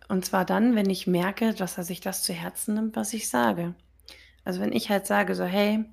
[0.07, 3.29] und zwar dann, wenn ich merke, dass er sich das zu Herzen nimmt, was ich
[3.29, 3.75] sage.
[4.43, 5.85] Also wenn ich halt sage, so, hey,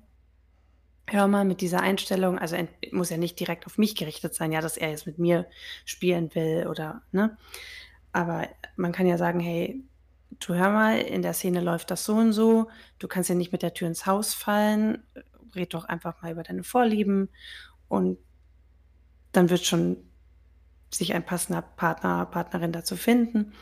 [1.07, 2.57] hör mal mit dieser Einstellung, also
[2.91, 5.47] muss ja nicht direkt auf mich gerichtet sein, ja, dass er jetzt mit mir
[5.85, 7.37] spielen will oder, ne?
[8.11, 9.83] Aber man kann ja sagen, hey,
[10.39, 13.51] du hör mal, in der Szene läuft das so und so, du kannst ja nicht
[13.51, 15.03] mit der Tür ins Haus fallen,
[15.55, 17.29] red doch einfach mal über deine Vorlieben
[17.87, 18.17] und
[19.31, 19.97] dann wird schon
[20.89, 23.53] sich ein passender Partner, Partnerin dazu finden.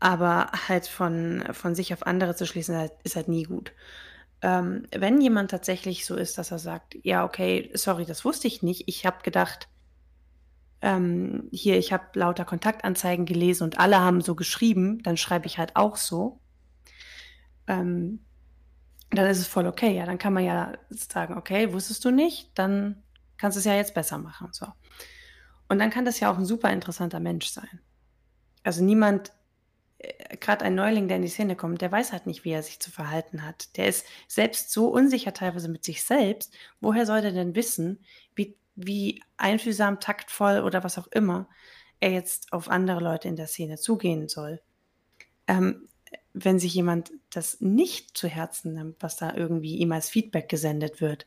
[0.00, 3.72] Aber halt von, von sich auf andere zu schließen, halt, ist halt nie gut.
[4.40, 8.62] Ähm, wenn jemand tatsächlich so ist, dass er sagt, ja, okay, sorry, das wusste ich
[8.62, 8.84] nicht.
[8.86, 9.68] Ich habe gedacht,
[10.80, 15.58] ähm, hier, ich habe lauter Kontaktanzeigen gelesen und alle haben so geschrieben, dann schreibe ich
[15.58, 16.40] halt auch so.
[17.66, 18.24] Ähm,
[19.10, 19.96] dann ist es voll okay.
[19.96, 22.56] Ja, dann kann man ja sagen, okay, wusstest du nicht?
[22.56, 23.02] Dann
[23.38, 24.48] kannst es ja jetzt besser machen.
[24.52, 24.66] So.
[25.68, 27.80] Und dann kann das ja auch ein super interessanter Mensch sein.
[28.62, 29.32] Also niemand,
[30.40, 32.78] gerade ein Neuling, der in die Szene kommt, der weiß halt nicht, wie er sich
[32.78, 33.76] zu verhalten hat.
[33.76, 36.54] Der ist selbst so unsicher teilweise mit sich selbst.
[36.80, 37.98] Woher soll er denn wissen,
[38.34, 41.48] wie, wie einfühlsam, taktvoll oder was auch immer
[42.00, 44.60] er jetzt auf andere Leute in der Szene zugehen soll?
[45.48, 45.88] Ähm,
[46.32, 51.00] wenn sich jemand das nicht zu Herzen nimmt, was da irgendwie ihm als Feedback gesendet
[51.00, 51.26] wird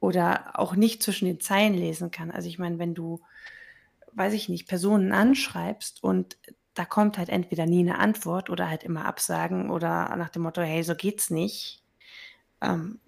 [0.00, 2.32] oder auch nicht zwischen den Zeilen lesen kann.
[2.32, 3.20] Also ich meine, wenn du,
[4.12, 6.36] weiß ich nicht, Personen anschreibst und
[6.74, 10.62] da kommt halt entweder nie eine Antwort oder halt immer Absagen oder nach dem Motto,
[10.62, 11.82] hey, so geht's nicht.
[12.60, 13.00] Ähm,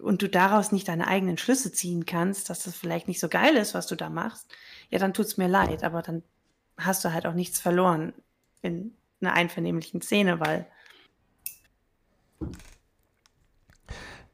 [0.00, 3.56] und du daraus nicht deine eigenen Schlüsse ziehen kannst, dass das vielleicht nicht so geil
[3.56, 4.52] ist, was du da machst,
[4.90, 6.22] ja, dann tut's mir leid, aber dann
[6.76, 8.12] hast du halt auch nichts verloren
[8.62, 10.66] in einer einvernehmlichen Szene, weil.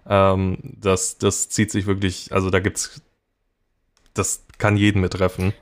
[0.09, 3.03] Ähm, das, das zieht sich wirklich, also da gibt es
[4.15, 5.53] das kann jeden betreffen.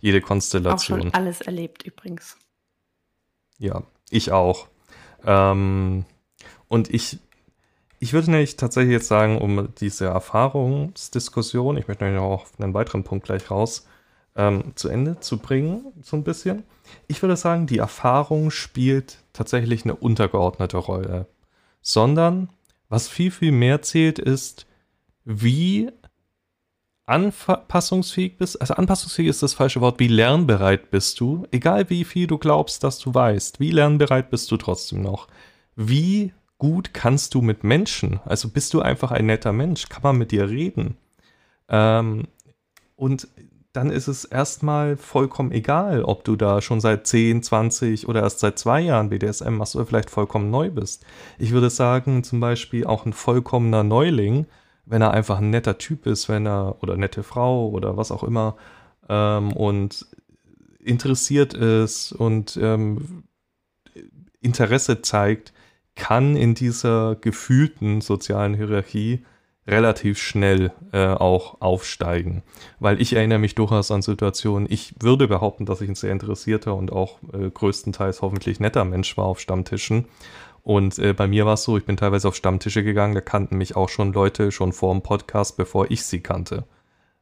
[0.00, 1.00] Jede Konstellation.
[1.00, 2.38] Auch schon alles erlebt übrigens.
[3.58, 4.68] Ja, ich auch.
[5.24, 6.04] Ähm,
[6.68, 7.18] und ich,
[7.98, 13.04] ich würde nämlich tatsächlich jetzt sagen, um diese Erfahrungsdiskussion, ich möchte noch auf einen weiteren
[13.04, 13.86] Punkt gleich raus,
[14.36, 16.62] ähm, zu Ende zu bringen, so ein bisschen.
[17.06, 21.26] Ich würde sagen, die Erfahrung spielt tatsächlich eine untergeordnete Rolle,
[21.82, 22.48] sondern
[22.88, 24.66] was viel, viel mehr zählt, ist,
[25.24, 25.90] wie
[27.08, 28.60] anpassungsfähig bist.
[28.60, 29.98] Also anpassungsfähig ist das falsche Wort.
[29.98, 31.46] Wie lernbereit bist du?
[31.50, 33.60] Egal wie viel du glaubst, dass du weißt.
[33.60, 35.28] Wie lernbereit bist du trotzdem noch?
[35.74, 38.20] Wie gut kannst du mit Menschen?
[38.24, 39.88] Also bist du einfach ein netter Mensch?
[39.88, 40.96] Kann man mit dir reden?
[41.68, 42.28] Ähm,
[42.96, 43.28] und
[43.72, 48.40] dann ist es erstmal vollkommen egal, ob du da schon seit 10, 20 oder erst
[48.40, 51.06] seit zwei Jahren BDSM machst oder vielleicht vollkommen neu bist.
[51.38, 54.46] Ich würde sagen, zum Beispiel auch ein vollkommener Neuling,
[54.88, 58.24] wenn er einfach ein netter Typ ist, wenn er oder nette Frau oder was auch
[58.24, 58.56] immer
[59.08, 60.06] ähm, und
[60.80, 63.24] interessiert ist und ähm,
[64.40, 65.52] Interesse zeigt,
[65.94, 69.24] kann in dieser gefühlten sozialen Hierarchie
[69.66, 72.42] relativ schnell äh, auch aufsteigen.
[72.80, 76.74] Weil ich erinnere mich durchaus an Situationen, ich würde behaupten, dass ich ein sehr interessierter
[76.74, 80.06] und auch äh, größtenteils hoffentlich netter Mensch war auf Stammtischen.
[80.68, 83.56] Und äh, bei mir war es so, ich bin teilweise auf Stammtische gegangen, da kannten
[83.56, 86.66] mich auch schon Leute schon vor dem Podcast, bevor ich sie kannte.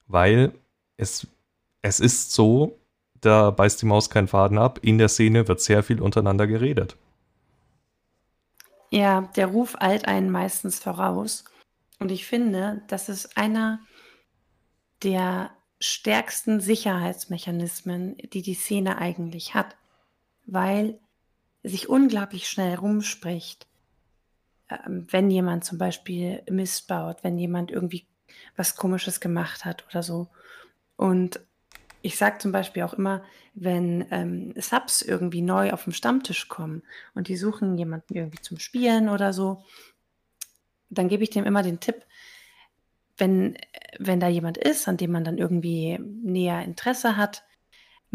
[0.09, 0.53] Weil
[0.97, 1.29] es,
[1.81, 2.81] es ist so,
[3.21, 6.97] da beißt die Maus keinen Faden ab, in der Szene wird sehr viel untereinander geredet.
[8.91, 11.45] Ja, der Ruf eilt einen meistens voraus.
[12.01, 13.79] Und ich finde, das ist einer
[15.05, 19.77] der stärksten Sicherheitsmechanismen, die die Szene eigentlich hat,
[20.47, 20.99] weil
[21.69, 23.67] sich unglaublich schnell rumspricht,
[24.71, 28.07] ähm, wenn jemand zum Beispiel Mist baut, wenn jemand irgendwie
[28.57, 30.29] was Komisches gemacht hat oder so.
[30.97, 31.41] Und
[32.03, 33.25] ich sage zum Beispiel auch immer,
[33.55, 36.83] wenn ähm, Subs irgendwie neu auf dem Stammtisch kommen
[37.15, 39.65] und die suchen jemanden irgendwie zum Spielen oder so,
[40.91, 42.05] dann gebe ich dem immer den Tipp,
[43.19, 43.57] wenn,
[43.99, 47.45] wenn da jemand ist, an dem man dann irgendwie näher Interesse hat,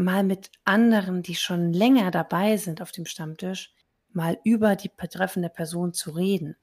[0.01, 3.73] mal mit anderen, die schon länger dabei sind auf dem Stammtisch,
[4.11, 6.55] mal über die betreffende Person zu reden.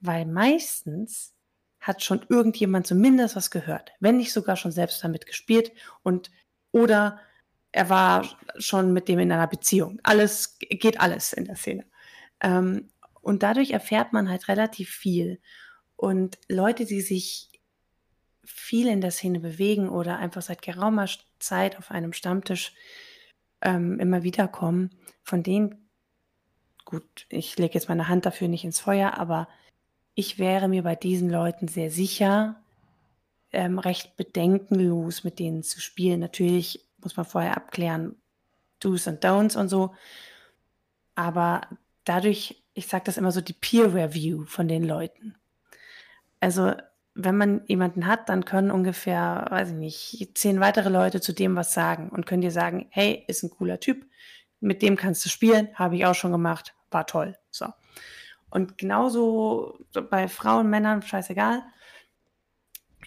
[0.00, 1.34] Weil meistens
[1.80, 6.30] hat schon irgendjemand zumindest was gehört, wenn nicht sogar schon selbst damit gespielt und
[6.72, 7.20] oder
[7.72, 8.26] er war
[8.58, 10.00] schon mit dem in einer Beziehung.
[10.02, 11.84] Alles geht alles in der Szene.
[12.40, 12.88] Ähm,
[13.20, 15.40] und dadurch erfährt man halt relativ viel.
[15.96, 17.50] Und Leute, die sich
[18.46, 21.06] viel in der Szene bewegen oder einfach seit geraumer
[21.38, 22.72] Zeit auf einem Stammtisch
[23.60, 24.90] ähm, immer wieder kommen,
[25.22, 25.88] von denen,
[26.84, 29.48] gut, ich lege jetzt meine Hand dafür nicht ins Feuer, aber
[30.14, 32.62] ich wäre mir bei diesen Leuten sehr sicher,
[33.52, 36.20] ähm, recht bedenkenlos mit denen zu spielen.
[36.20, 38.16] Natürlich muss man vorher abklären,
[38.80, 39.94] Do's und Don'ts und so.
[41.14, 41.62] Aber
[42.04, 45.34] dadurch ich sage das immer so, die Peer Review von den Leuten.
[46.40, 46.74] Also
[47.16, 51.56] wenn man jemanden hat, dann können ungefähr, weiß ich nicht, zehn weitere Leute zu dem
[51.56, 54.06] was sagen und können dir sagen, hey, ist ein cooler Typ,
[54.60, 57.36] mit dem kannst du spielen, habe ich auch schon gemacht, war toll.
[57.50, 57.66] So.
[58.50, 59.78] Und genauso
[60.10, 61.62] bei Frauen, Männern, scheißegal.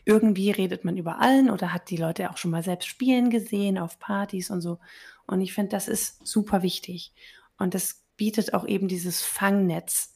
[0.05, 3.77] Irgendwie redet man über allen oder hat die Leute auch schon mal selbst spielen gesehen
[3.77, 4.79] auf Partys und so.
[5.27, 7.13] Und ich finde, das ist super wichtig.
[7.59, 10.15] Und das bietet auch eben dieses Fangnetz,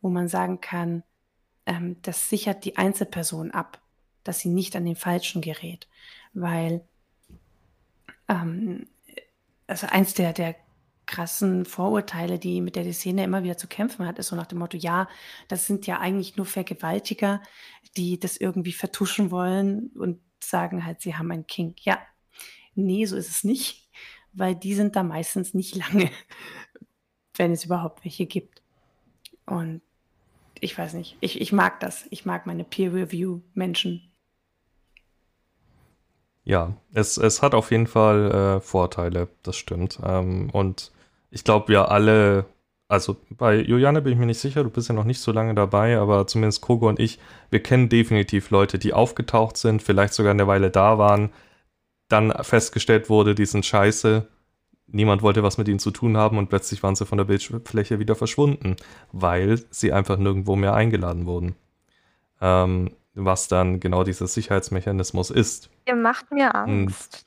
[0.00, 1.02] wo man sagen kann,
[1.66, 3.80] ähm, das sichert die Einzelperson ab,
[4.24, 5.88] dass sie nicht an den Falschen gerät.
[6.32, 6.84] Weil
[8.28, 8.86] ähm,
[9.66, 10.56] also eins der, der
[11.06, 14.46] krassen Vorurteile, die mit der die Szene immer wieder zu kämpfen hat, ist so nach
[14.46, 15.08] dem Motto, ja,
[15.48, 17.42] das sind ja eigentlich nur Vergewaltiger,
[17.96, 21.84] die das irgendwie vertuschen wollen und sagen halt, sie haben ein Kink.
[21.84, 21.98] Ja,
[22.74, 23.90] nee, so ist es nicht,
[24.32, 26.10] weil die sind da meistens nicht lange
[27.36, 28.62] wenn es überhaupt welche gibt.
[29.46, 29.82] Und
[30.62, 32.06] ich weiß nicht, ich, ich mag das.
[32.10, 34.12] Ich mag meine Peer-Review-Menschen.
[36.44, 39.98] Ja, es, es hat auf jeden Fall äh, Vorteile, das stimmt.
[40.04, 40.92] Ähm, und
[41.30, 42.46] ich glaube, wir alle,
[42.86, 45.54] also bei Juliane bin ich mir nicht sicher, du bist ja noch nicht so lange
[45.54, 47.18] dabei, aber zumindest Kogo und ich,
[47.50, 51.30] wir kennen definitiv Leute, die aufgetaucht sind, vielleicht sogar eine Weile da waren,
[52.08, 54.28] dann festgestellt wurde, die sind scheiße
[54.92, 57.98] niemand wollte was mit ihnen zu tun haben und plötzlich waren sie von der Bildfläche
[57.98, 58.76] wieder verschwunden,
[59.10, 61.56] weil sie einfach nirgendwo mehr eingeladen wurden.
[62.40, 65.68] Ähm, was dann genau dieser Sicherheitsmechanismus ist.
[65.86, 66.54] Ihr macht mir hm.
[66.54, 67.26] Angst.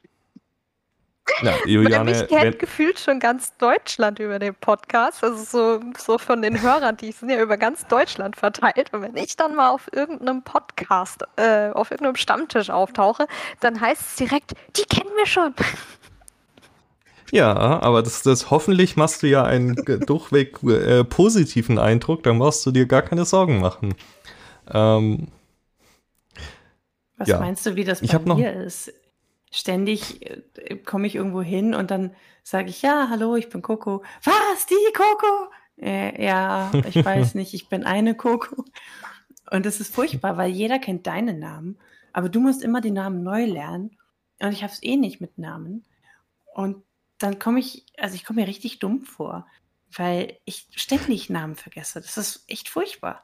[1.41, 5.23] Ja, Juliane, mich kennt wenn, gefühlt schon ganz Deutschland über den Podcast.
[5.23, 8.93] Also so, so von den Hörern, die sind ja über ganz Deutschland verteilt.
[8.93, 13.27] Und wenn ich dann mal auf irgendeinem Podcast, äh, auf irgendeinem Stammtisch auftauche,
[13.59, 15.53] dann heißt es direkt, die kennen wir schon.
[17.35, 22.65] Ja, aber das, das hoffentlich machst du ja einen durchweg äh, positiven Eindruck, dann brauchst
[22.65, 23.93] du dir gar keine Sorgen machen.
[24.71, 25.27] Ähm,
[27.17, 27.39] Was Ja.
[27.39, 28.91] meinst du, wie das bei mir ist?
[29.51, 32.11] Ständig äh, komme ich irgendwo hin und dann
[32.43, 34.03] sage ich, ja, hallo, ich bin Coco.
[34.23, 35.49] Was, die Coco?
[35.77, 38.65] Äh, ja, ich weiß nicht, ich bin eine Coco.
[39.51, 41.77] Und das ist furchtbar, weil jeder kennt deinen Namen,
[42.13, 43.97] aber du musst immer die Namen neu lernen.
[44.41, 45.85] Und ich habe es eh nicht mit Namen.
[46.53, 46.83] Und
[47.17, 49.47] dann komme ich, also ich komme mir richtig dumm vor,
[49.95, 52.01] weil ich ständig Namen vergesse.
[52.01, 53.23] Das ist echt furchtbar.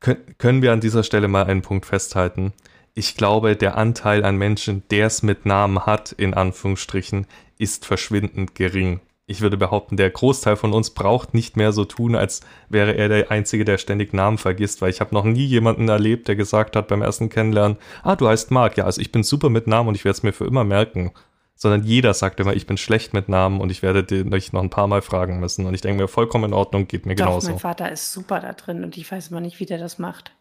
[0.00, 2.52] Kön können wir an dieser Stelle mal einen Punkt festhalten?
[2.94, 8.54] Ich glaube, der Anteil an Menschen, der es mit Namen hat, in Anführungsstrichen, ist verschwindend
[8.54, 9.00] gering.
[9.26, 13.08] Ich würde behaupten, der Großteil von uns braucht nicht mehr so tun, als wäre er
[13.08, 16.76] der Einzige, der ständig Namen vergisst, weil ich habe noch nie jemanden erlebt, der gesagt
[16.76, 19.88] hat beim ersten Kennenlernen, ah, du heißt Marc, ja, also ich bin super mit Namen
[19.88, 21.12] und ich werde es mir für immer merken.
[21.54, 24.70] Sondern jeder sagt immer, ich bin schlecht mit Namen und ich werde dich noch ein
[24.70, 25.66] paar Mal fragen müssen.
[25.66, 27.50] Und ich denke mir, vollkommen in Ordnung, geht mir Doch, genauso.
[27.50, 30.32] mein Vater ist super da drin und ich weiß immer nicht, wie der das macht.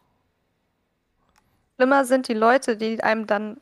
[1.76, 3.58] Schlimmer sind die Leute, die einem dann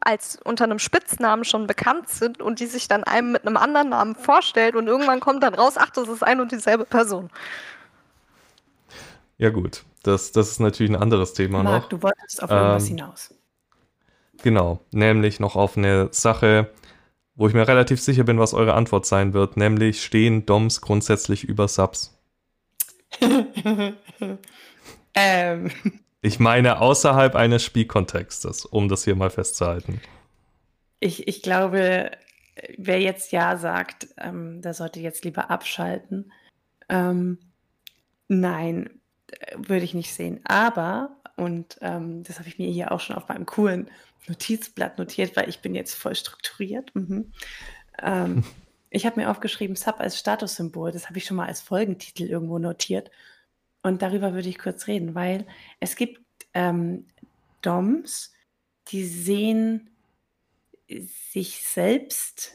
[0.00, 3.90] als unter einem Spitznamen schon bekannt sind und die sich dann einem mit einem anderen
[3.90, 7.30] Namen vorstellt und irgendwann kommt dann raus, ach, das ist ein und dieselbe Person.
[9.36, 11.88] Ja gut, das, das ist natürlich ein anderes Thema Marc, noch.
[11.90, 13.34] du wolltest auf irgendwas Ähm, hinaus.
[14.42, 16.70] Genau, nämlich noch auf eine Sache,
[17.34, 21.44] wo ich mir relativ sicher bin, was eure Antwort sein wird, nämlich stehen DOMs grundsätzlich
[21.44, 22.18] über Subs?
[25.14, 25.70] ähm,
[26.22, 30.00] Ich meine außerhalb eines Spielkontextes, um das hier mal festzuhalten.
[31.00, 32.10] ich, ich glaube,
[32.76, 36.32] wer jetzt Ja sagt, ähm, der sollte jetzt lieber abschalten.
[36.88, 37.38] Ähm,
[38.28, 38.90] nein,
[39.28, 40.40] äh, würde ich nicht sehen.
[40.44, 43.90] Aber, und ähm, das habe ich mir hier auch schon auf meinem coolen
[44.28, 46.94] Notizblatt notiert, weil ich bin jetzt voll strukturiert.
[46.94, 47.32] Mhm.
[48.02, 48.44] Ähm,
[48.90, 50.92] ich habe mir aufgeschrieben, Sub als Statussymbol.
[50.92, 53.10] Das habe ich schon mal als Folgentitel irgendwo notiert.
[53.82, 55.46] Und darüber würde ich kurz reden, weil
[55.78, 56.20] es gibt
[56.52, 57.06] ähm,
[57.62, 58.32] DOMs,
[58.88, 59.90] die sehen
[61.32, 62.52] sich selbst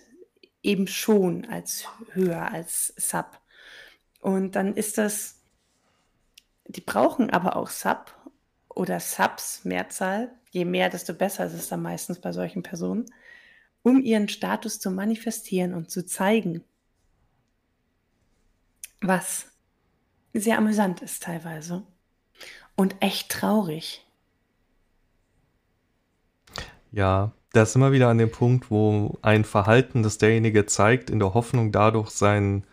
[0.62, 3.40] eben schon als höher als Sub.
[4.20, 5.42] Und dann ist das,
[6.68, 8.16] die brauchen aber auch Sub
[8.70, 10.32] oder Subs, Mehrzahl.
[10.56, 13.08] Je mehr, desto besser ist es dann meistens bei solchen Personen,
[13.84, 16.64] um ihren Status zu manifestieren und zu zeigen.
[19.02, 19.48] Was
[20.34, 21.84] sehr amüsant ist teilweise.
[22.78, 24.08] Und echt traurig.
[26.90, 31.20] Ja, da ist immer wieder an dem Punkt, wo ein Verhalten, das derjenige zeigt, in
[31.20, 32.64] der Hoffnung dadurch sein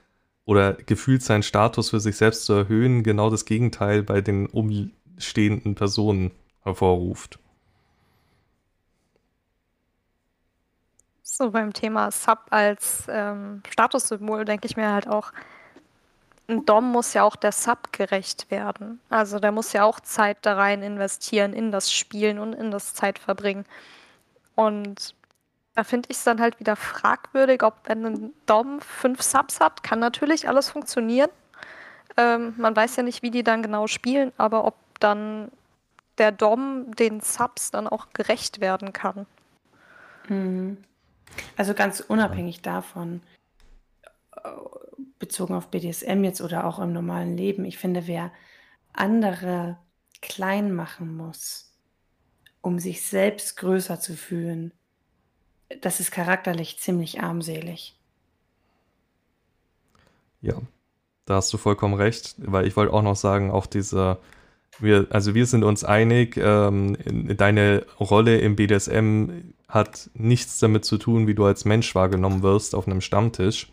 [0.44, 5.74] oder gefühlt seinen Status für sich selbst zu erhöhen, genau das Gegenteil bei den umstehenden
[5.74, 6.30] Personen
[6.62, 7.41] hervorruft.
[11.34, 15.32] So beim Thema Sub als ähm, Statussymbol denke ich mir halt auch,
[16.46, 19.00] ein Dom muss ja auch der Sub gerecht werden.
[19.08, 22.92] Also der muss ja auch Zeit da rein investieren in das Spielen und in das
[22.92, 23.64] Zeitverbringen.
[24.56, 25.14] Und
[25.74, 29.82] da finde ich es dann halt wieder fragwürdig, ob wenn ein Dom fünf Subs hat,
[29.82, 31.30] kann natürlich alles funktionieren.
[32.18, 35.50] Ähm, man weiß ja nicht, wie die dann genau spielen, aber ob dann
[36.18, 39.24] der Dom den Subs dann auch gerecht werden kann.
[40.28, 40.84] Mhm.
[41.56, 43.22] Also ganz unabhängig davon,
[44.36, 44.50] äh,
[45.18, 48.32] bezogen auf BDSM jetzt oder auch im normalen Leben, ich finde, wer
[48.92, 49.78] andere
[50.20, 51.76] klein machen muss,
[52.60, 54.72] um sich selbst größer zu fühlen,
[55.80, 57.98] das ist charakterlich ziemlich armselig.
[60.40, 60.54] Ja,
[61.24, 64.18] da hast du vollkommen recht, weil ich wollte auch noch sagen, auch diese,
[64.80, 66.96] wir, also wir sind uns einig, ähm,
[67.36, 72.74] deine Rolle im BDSM hat nichts damit zu tun, wie du als Mensch wahrgenommen wirst
[72.74, 73.72] auf einem Stammtisch.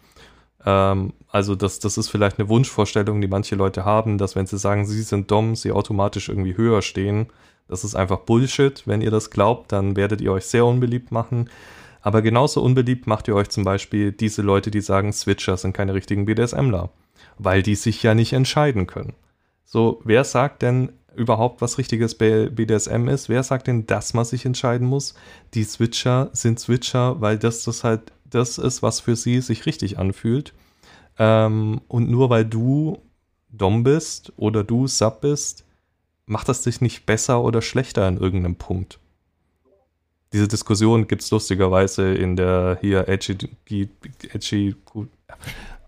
[0.65, 4.57] Ähm, also das, das ist vielleicht eine Wunschvorstellung, die manche Leute haben, dass wenn sie
[4.57, 7.27] sagen, sie sind dumm, sie automatisch irgendwie höher stehen.
[7.67, 8.81] Das ist einfach Bullshit.
[8.85, 11.49] Wenn ihr das glaubt, dann werdet ihr euch sehr unbeliebt machen.
[12.01, 15.93] Aber genauso unbeliebt macht ihr euch zum Beispiel diese Leute, die sagen, Switcher sind keine
[15.93, 16.91] richtigen BDSMler,
[17.37, 19.15] weil die sich ja nicht entscheiden können.
[19.65, 23.29] So, wer sagt denn überhaupt, was richtiges BDSM ist?
[23.29, 25.13] Wer sagt denn, dass man sich entscheiden muss?
[25.53, 29.99] Die Switcher sind Switcher, weil das das halt das ist, was für sie sich richtig
[29.99, 30.53] anfühlt.
[31.17, 32.99] Ähm, und nur weil du
[33.49, 35.65] Dom bist oder du Sub bist,
[36.25, 38.99] macht das dich nicht besser oder schlechter in irgendeinem Punkt.
[40.31, 43.49] diese Diskussion gibt es lustigerweise in der hier edgy,
[44.31, 44.75] edgy,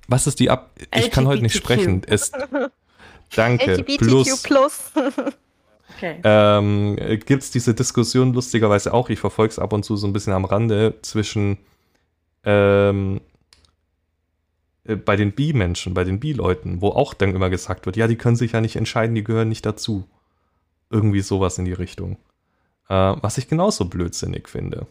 [0.07, 0.71] was ist die ab?
[0.95, 2.01] Ich kann heute nicht sprechen.
[2.07, 2.31] Es,
[3.35, 3.73] danke.
[3.73, 4.91] LGBTQ plus.
[5.97, 6.19] Okay.
[6.23, 10.13] Ähm, gibt es diese Diskussion lustigerweise auch, ich verfolge es ab und zu so ein
[10.13, 11.57] bisschen am Rande, zwischen
[12.43, 13.21] ähm,
[14.83, 18.15] äh, bei den Bi-Menschen, bei den Bi-Leuten, wo auch dann immer gesagt wird, ja, die
[18.15, 20.07] können sich ja nicht entscheiden, die gehören nicht dazu.
[20.89, 22.17] Irgendwie sowas in die Richtung.
[22.89, 24.87] Äh, was ich genauso blödsinnig finde.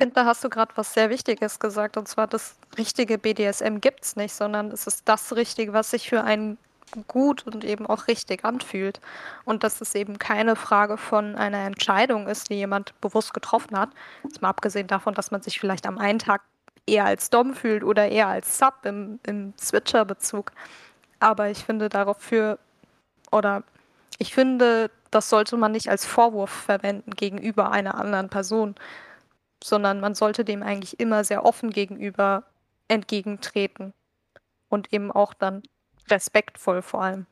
[0.00, 4.04] Finde, da hast du gerade was sehr Wichtiges gesagt, und zwar das richtige BDSM gibt
[4.04, 6.56] es nicht, sondern es ist das Richtige, was sich für einen
[7.08, 9.00] gut und eben auch richtig anfühlt.
[9.44, 13.90] Und dass es eben keine Frage von einer Entscheidung ist, die jemand bewusst getroffen hat.
[14.22, 16.42] Jetzt mal abgesehen davon, dass man sich vielleicht am einen Tag
[16.86, 20.52] eher als Dom fühlt oder eher als Sub im, im Switcher-Bezug.
[21.20, 22.58] Aber ich finde dafür,
[23.32, 23.64] oder
[24.18, 28.76] ich finde, das sollte man nicht als Vorwurf verwenden gegenüber einer anderen Person,
[29.62, 32.44] sondern man sollte dem eigentlich immer sehr offen gegenüber
[32.88, 33.92] entgegentreten
[34.68, 35.62] und eben auch dann
[36.08, 37.26] respektvoll vor allem.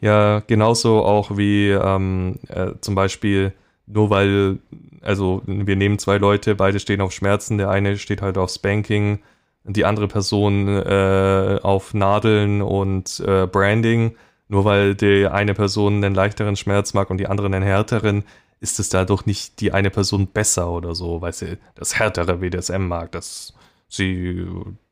[0.00, 3.52] Ja, genauso auch wie ähm, äh, zum Beispiel,
[3.86, 4.58] nur weil,
[5.02, 9.20] also wir nehmen zwei Leute, beide stehen auf Schmerzen, der eine steht halt auf Spanking,
[9.64, 14.16] die andere Person äh, auf Nadeln und äh, Branding.
[14.50, 18.24] Nur weil die eine Person einen leichteren Schmerz mag und die andere einen härteren,
[18.60, 22.86] ist es dadurch nicht die eine Person besser oder so, weil sie das härtere BDSM
[22.86, 23.12] mag.
[23.12, 23.54] Das
[23.88, 24.46] sie,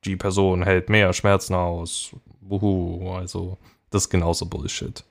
[0.05, 2.14] die Person hält mehr Schmerzen aus.
[2.41, 3.59] Wuhu, also
[3.91, 5.05] das ist genauso Bullshit.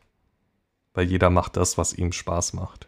[0.94, 2.88] Weil jeder macht das, was ihm Spaß macht.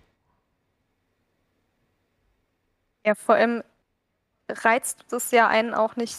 [3.06, 3.64] Ja, vor allem
[4.50, 6.18] reizt es ja einen auch nicht,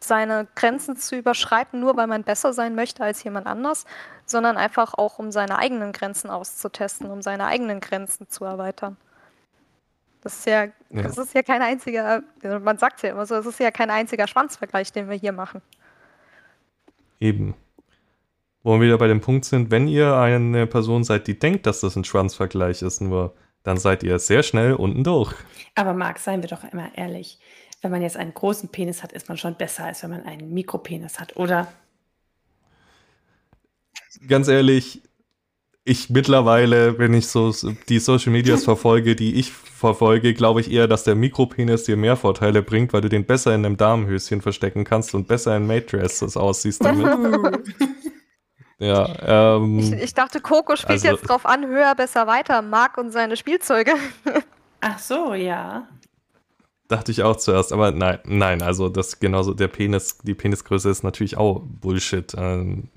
[0.00, 3.84] seine Grenzen zu überschreiten, nur weil man besser sein möchte als jemand anders,
[4.26, 8.96] sondern einfach auch, um seine eigenen Grenzen auszutesten, um seine eigenen Grenzen zu erweitern.
[10.22, 11.02] Das ist ja, ja.
[11.02, 13.90] das ist ja kein einziger, man sagt es ja immer so, es ist ja kein
[13.90, 15.62] einziger Schwanzvergleich, den wir hier machen.
[17.20, 17.54] Eben.
[18.62, 21.80] Wo wir wieder bei dem Punkt sind, wenn ihr eine Person seid, die denkt, dass
[21.80, 25.34] das ein Schwanzvergleich ist, nur dann seid ihr sehr schnell unten durch.
[25.74, 27.38] Aber Marc, seien wir doch immer ehrlich.
[27.80, 30.52] Wenn man jetzt einen großen Penis hat, ist man schon besser, als wenn man einen
[30.52, 31.68] Mikropenis hat, oder?
[34.26, 35.02] Ganz ehrlich,
[35.88, 37.54] ich mittlerweile, wenn ich so
[37.88, 42.16] die Social Medias verfolge, die ich verfolge, glaube ich eher, dass der Mikropenis dir mehr
[42.16, 46.36] Vorteile bringt, weil du den besser in einem Damenhöschen verstecken kannst und besser in Maidresses
[46.36, 47.06] aussiehst damit.
[48.78, 52.98] ja, ähm, ich, ich, dachte, Coco spielt also, jetzt drauf an, höher, besser, weiter, Mark
[52.98, 53.92] und seine Spielzeuge.
[54.80, 55.88] Ach so, ja.
[56.88, 61.04] Dachte ich auch zuerst, aber nein, nein, also das genauso, der Penis, die Penisgröße ist
[61.04, 62.34] natürlich auch Bullshit.
[62.36, 62.88] Ähm,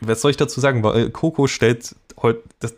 [0.00, 0.82] was soll ich dazu sagen?
[1.12, 2.74] Coco stellt heute, das,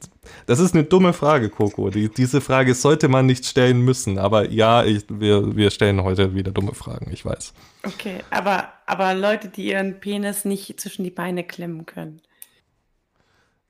[0.47, 1.91] das ist eine dumme Frage, Coco.
[1.91, 6.35] Die, diese Frage sollte man nicht stellen müssen, aber ja, ich, wir, wir stellen heute
[6.35, 7.53] wieder dumme Fragen, ich weiß.
[7.85, 12.21] Okay, aber, aber Leute, die ihren Penis nicht zwischen die Beine klemmen können.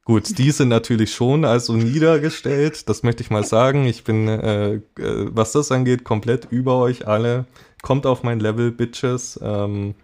[0.07, 3.87] Gut, die sind natürlich schon also niedergestellt, das möchte ich mal sagen.
[3.87, 7.45] Ich bin, äh, äh, was das angeht, komplett über euch alle.
[7.83, 9.37] Kommt auf mein Level, Bitches.
[9.43, 9.97] Ähm,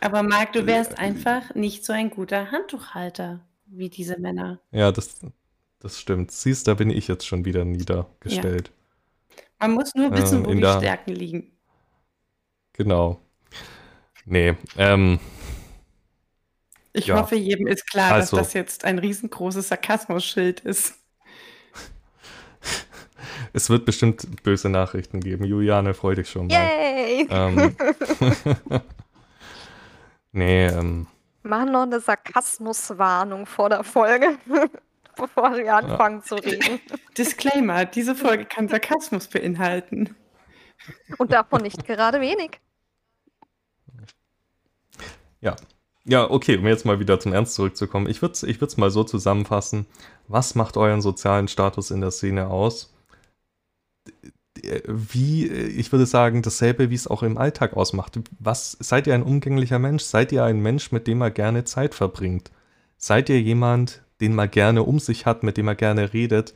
[0.00, 4.58] aber Marc, du wärst äh, einfach nicht so ein guter Handtuchhalter wie diese Männer.
[4.72, 5.20] Ja, das,
[5.78, 6.32] das stimmt.
[6.32, 8.72] Siehst, da bin ich jetzt schon wieder niedergestellt.
[9.36, 9.44] Ja.
[9.60, 10.78] Man muss nur wissen, ähm, wo die.
[10.78, 11.52] Stärken liegen.
[12.72, 13.20] Genau.
[14.24, 15.20] Nee, ähm.
[16.94, 17.16] Ich ja.
[17.16, 20.94] hoffe, jedem ist klar, also, dass das jetzt ein riesengroßes Sarkasmus-Schild ist.
[23.52, 25.44] es wird bestimmt böse Nachrichten geben.
[25.44, 26.54] Juliane, freu dich schon mal.
[26.54, 27.28] Yay!
[27.30, 27.76] Ähm,
[30.34, 31.06] Nee, ähm.
[31.44, 34.36] Machen noch eine Sarkasmuswarnung vor der Folge,
[35.16, 36.24] bevor wir anfangen ja.
[36.24, 36.80] zu reden.
[37.16, 40.16] Disclaimer: Diese Folge kann Sarkasmus beinhalten.
[41.18, 42.58] Und davon nicht gerade wenig.
[45.40, 45.54] Ja.
[46.06, 48.08] Ja, okay, um jetzt mal wieder zum Ernst zurückzukommen.
[48.08, 49.86] Ich würde es ich mal so zusammenfassen.
[50.28, 52.94] Was macht euren sozialen Status in der Szene aus?
[54.86, 58.18] wie, ich würde sagen, dasselbe, wie es auch im Alltag ausmacht.
[58.38, 60.02] Was, seid ihr ein umgänglicher Mensch?
[60.04, 62.50] Seid ihr ein Mensch, mit dem er gerne Zeit verbringt?
[62.96, 66.54] Seid ihr jemand, den man gerne um sich hat, mit dem er gerne redet?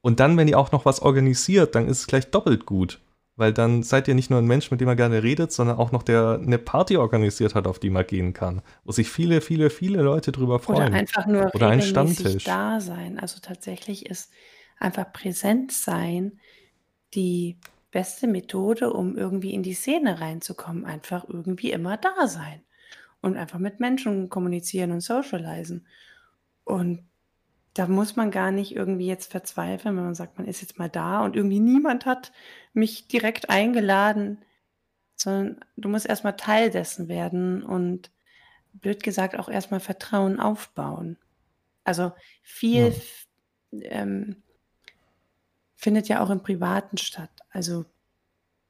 [0.00, 3.00] Und dann, wenn ihr auch noch was organisiert, dann ist es gleich doppelt gut.
[3.36, 5.90] Weil dann seid ihr nicht nur ein Mensch, mit dem er gerne redet, sondern auch
[5.90, 9.70] noch der eine Party organisiert hat, auf die man gehen kann, wo sich viele, viele,
[9.70, 10.88] viele Leute drüber freuen.
[10.88, 12.44] Oder einfach nur Oder ein Stammtisch.
[12.44, 13.18] da sein.
[13.18, 14.32] Also tatsächlich ist
[14.78, 16.38] einfach präsent sein
[17.14, 17.58] die
[17.90, 20.84] beste Methode, um irgendwie in die Szene reinzukommen.
[20.84, 22.62] Einfach irgendwie immer da sein
[23.20, 25.86] und einfach mit Menschen kommunizieren und socialisen.
[26.64, 27.08] Und
[27.74, 30.88] da muss man gar nicht irgendwie jetzt verzweifeln, wenn man sagt, man ist jetzt mal
[30.88, 32.32] da und irgendwie niemand hat
[32.72, 34.44] mich direkt eingeladen,
[35.16, 38.12] sondern du musst erstmal Teil dessen werden und
[38.72, 41.18] blöd gesagt auch erstmal Vertrauen aufbauen.
[41.82, 42.12] Also
[42.42, 42.94] viel
[43.72, 43.90] ja.
[43.90, 44.42] ähm,
[45.74, 47.30] findet ja auch im Privaten statt.
[47.50, 47.84] Also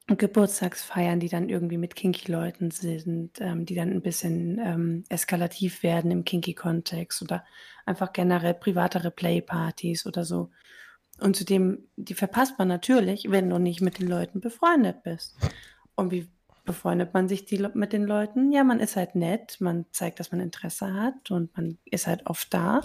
[0.06, 6.10] Geburtstagsfeiern, die dann irgendwie mit Kinky-Leuten sind, ähm, die dann ein bisschen ähm, eskalativ werden
[6.10, 7.44] im Kinky-Kontext oder
[7.86, 10.50] einfach generell privatere Playpartys oder so.
[11.20, 15.36] Und zudem, die verpasst man natürlich, wenn du nicht mit den Leuten befreundet bist.
[15.94, 16.28] Und wie
[16.64, 18.52] befreundet man sich die, mit den Leuten?
[18.52, 22.26] Ja, man ist halt nett, man zeigt, dass man Interesse hat und man ist halt
[22.26, 22.82] oft da.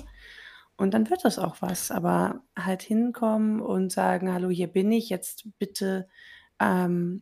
[0.77, 1.91] Und dann wird das auch was.
[1.91, 6.07] Aber halt hinkommen und sagen, hallo, hier bin ich, jetzt bitte
[6.59, 7.21] ähm,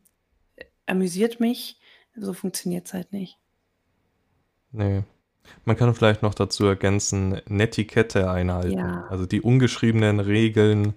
[0.86, 1.80] amüsiert mich.
[2.16, 3.38] So funktioniert es halt nicht.
[4.72, 5.04] Nee.
[5.66, 8.78] Man kann vielleicht noch dazu ergänzen, Netiquette einhalten.
[8.78, 9.06] Ja.
[9.10, 10.96] Also die ungeschriebenen Regeln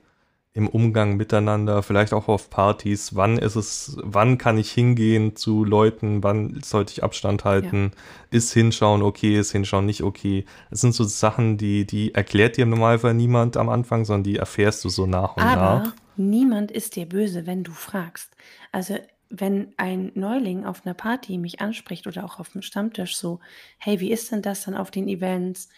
[0.53, 3.15] im Umgang miteinander, vielleicht auch auf Partys.
[3.15, 7.93] Wann ist es, wann kann ich hingehen zu Leuten, wann sollte ich Abstand halten?
[7.93, 8.39] Ja.
[8.39, 10.45] Ist hinschauen okay, ist hinschauen nicht okay?
[10.71, 14.37] Das sind so Sachen, die, die erklärt dir im Normalfall niemand am Anfang, sondern die
[14.37, 15.95] erfährst du so nach und Aber nach.
[16.17, 18.37] Niemand ist dir böse, wenn du fragst.
[18.73, 18.99] Also
[19.31, 23.39] wenn ein Neuling auf einer Party mich anspricht oder auch auf dem Stammtisch so,
[23.79, 25.69] hey, wie ist denn das dann auf den Events?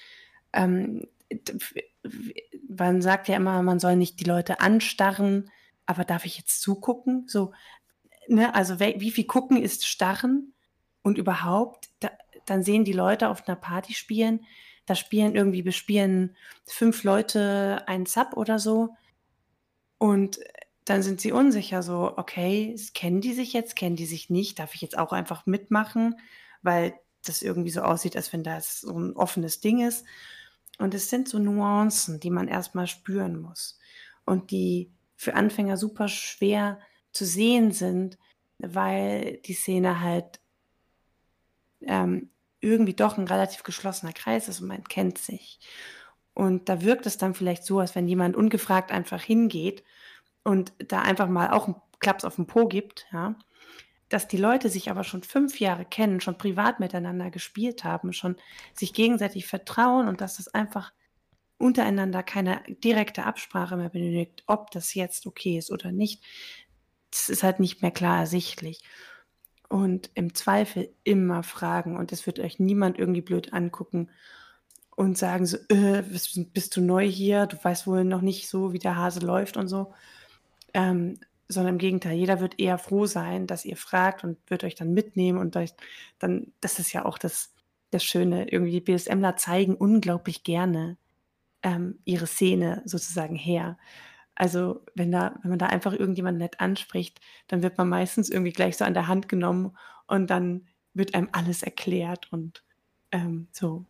[0.55, 1.07] Ähm,
[2.69, 5.51] man sagt ja immer, man soll nicht die Leute anstarren,
[5.87, 7.25] aber darf ich jetzt zugucken?
[7.29, 7.53] So,
[8.29, 10.53] ne, also wie viel gucken ist starren
[11.03, 12.11] und überhaupt, da,
[12.47, 14.45] dann sehen die Leute auf einer Party spielen,
[14.87, 16.37] da spielen irgendwie, bespielen
[16.67, 18.91] fünf Leute ein Sub oder so
[19.99, 20.41] und
[20.85, 24.75] dann sind sie unsicher, so, okay, kennen die sich jetzt, kennen die sich nicht, darf
[24.75, 26.17] ich jetzt auch einfach mitmachen,
[26.63, 26.95] weil
[27.25, 30.05] das irgendwie so aussieht, als wenn das so ein offenes Ding ist.
[30.83, 33.79] Und es sind so Nuancen, die man erstmal spüren muss
[34.25, 36.81] und die für Anfänger super schwer
[37.13, 38.19] zu sehen sind,
[38.59, 40.41] weil die Szene halt
[41.83, 42.31] ähm,
[42.61, 45.61] irgendwie doch ein relativ geschlossener Kreis ist und man kennt sich.
[46.35, 49.85] Und da wirkt es dann vielleicht so, als wenn jemand ungefragt einfach hingeht
[50.43, 53.37] und da einfach mal auch einen Klaps auf den Po gibt, ja.
[54.13, 58.37] Dass die Leute sich aber schon fünf Jahre kennen, schon privat miteinander gespielt haben, schon
[58.75, 60.93] sich gegenseitig vertrauen und dass das einfach
[61.57, 66.23] untereinander keine direkte Absprache mehr benötigt, ob das jetzt okay ist oder nicht.
[67.11, 68.83] Das ist halt nicht mehr klar ersichtlich.
[69.71, 74.11] Und im Zweifel immer fragen und es wird euch niemand irgendwie blöd angucken
[74.95, 78.75] und sagen so, äh, bist, bist, du neu hier, du weißt wohl noch nicht so,
[78.75, 79.95] wie der Hase läuft und so.
[80.75, 81.19] Ähm,
[81.53, 84.93] sondern im Gegenteil, jeder wird eher froh sein, dass ihr fragt und wird euch dann
[84.93, 85.73] mitnehmen und euch
[86.19, 87.55] dann, das ist ja auch das,
[87.91, 90.97] das Schöne, irgendwie BSMler zeigen unglaublich gerne
[91.63, 93.79] ähm, ihre Szene sozusagen her.
[94.35, 98.53] Also wenn da, wenn man da einfach irgendjemand nett anspricht, dann wird man meistens irgendwie
[98.53, 99.77] gleich so an der Hand genommen
[100.07, 102.65] und dann wird einem alles erklärt und
[103.13, 103.85] ähm, so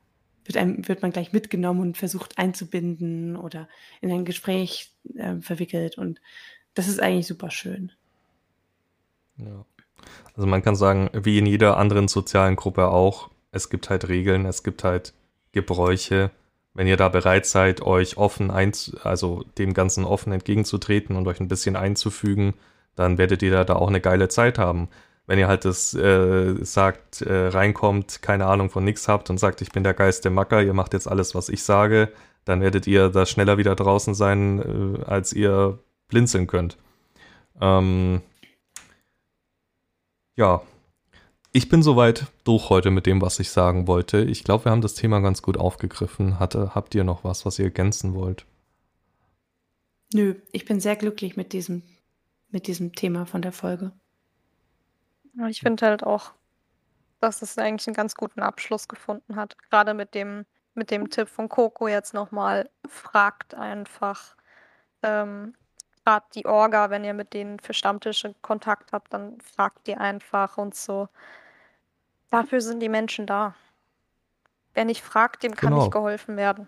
[0.44, 3.68] wird, einem, wird man gleich mitgenommen und versucht einzubinden oder
[4.00, 5.98] in ein Gespräch äh, verwickelt.
[5.98, 6.20] Und
[6.74, 7.92] das ist eigentlich super schön.
[9.36, 9.64] Ja.
[10.34, 14.46] Also man kann sagen, wie in jeder anderen sozialen Gruppe auch, es gibt halt Regeln,
[14.46, 15.12] es gibt halt
[15.52, 16.30] Gebräuche.
[16.74, 21.38] Wenn ihr da bereit seid, euch offen ein, also dem Ganzen offen entgegenzutreten und euch
[21.40, 22.54] ein bisschen einzufügen,
[22.94, 24.88] dann werdet ihr da auch eine geile Zeit haben
[25.26, 29.62] wenn ihr halt das äh, sagt, äh, reinkommt, keine Ahnung von nichts habt und sagt,
[29.62, 32.10] ich bin der Geist der Macker, ihr macht jetzt alles, was ich sage,
[32.44, 35.78] dann werdet ihr da schneller wieder draußen sein, äh, als ihr
[36.12, 36.78] blinzeln könnt.
[37.60, 38.22] Ähm,
[40.36, 40.62] ja,
[41.52, 44.22] ich bin soweit durch heute mit dem, was ich sagen wollte.
[44.22, 46.38] Ich glaube, wir haben das Thema ganz gut aufgegriffen.
[46.38, 48.46] Hatte, habt ihr noch was, was ihr ergänzen wollt?
[50.14, 51.82] Nö, ich bin sehr glücklich mit diesem,
[52.50, 53.92] mit diesem Thema von der Folge.
[55.48, 56.32] Ich finde halt auch,
[57.20, 59.56] dass es eigentlich einen ganz guten Abschluss gefunden hat.
[59.70, 60.44] Gerade mit dem,
[60.74, 64.36] mit dem Tipp von Coco jetzt nochmal, fragt einfach.
[65.02, 65.54] Ähm,
[66.05, 70.59] Gerade die Orga, wenn ihr mit denen für Stammtische Kontakt habt, dann fragt die einfach
[70.59, 71.09] und so.
[72.30, 73.55] Dafür sind die Menschen da.
[74.74, 75.82] Wer nicht fragt, dem kann genau.
[75.82, 76.66] nicht geholfen werden.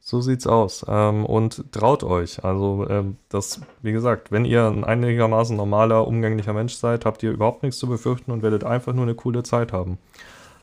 [0.00, 0.84] So sieht's aus.
[0.88, 2.42] Ähm, und traut euch.
[2.42, 7.30] Also, ähm, das, wie gesagt, wenn ihr ein einigermaßen normaler, umgänglicher Mensch seid, habt ihr
[7.30, 9.98] überhaupt nichts zu befürchten und werdet einfach nur eine coole Zeit haben.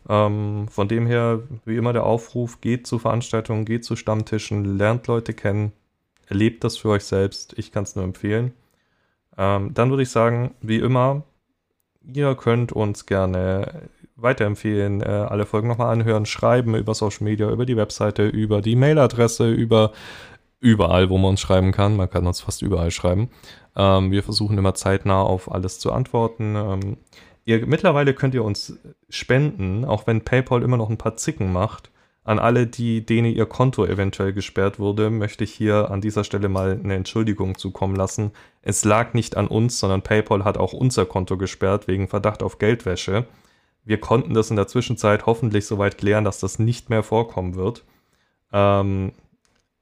[0.10, 5.08] Ähm, von dem her, wie immer der Aufruf, geht zu Veranstaltungen, geht zu Stammtischen, lernt
[5.08, 5.72] Leute kennen,
[6.28, 7.58] erlebt das für euch selbst.
[7.58, 8.54] Ich kann es nur empfehlen.
[9.38, 11.24] Ähm, dann würde ich sagen, wie immer,
[12.04, 17.66] ihr könnt uns gerne weiterempfehlen, äh, alle Folgen nochmal anhören, schreiben über Social Media, über
[17.66, 19.92] die Webseite, über die Mailadresse, über
[20.60, 21.96] überall, wo man uns schreiben kann.
[21.96, 23.30] Man kann uns fast überall schreiben.
[23.76, 26.56] Ähm, wir versuchen immer zeitnah auf alles zu antworten.
[26.56, 26.98] Ähm,
[27.46, 28.78] ihr, mittlerweile könnt ihr uns
[29.10, 31.92] spenden, auch wenn PayPal immer noch ein paar Zicken macht.
[32.28, 36.50] An alle, die, denen ihr Konto eventuell gesperrt wurde, möchte ich hier an dieser Stelle
[36.50, 38.32] mal eine Entschuldigung zukommen lassen.
[38.62, 42.60] Es lag nicht an uns, sondern PayPal hat auch unser Konto gesperrt wegen Verdacht auf
[42.60, 43.26] Geldwäsche.
[43.86, 47.86] Wir konnten das in der Zwischenzeit hoffentlich soweit klären, dass das nicht mehr vorkommen wird.
[48.52, 49.14] Ähm,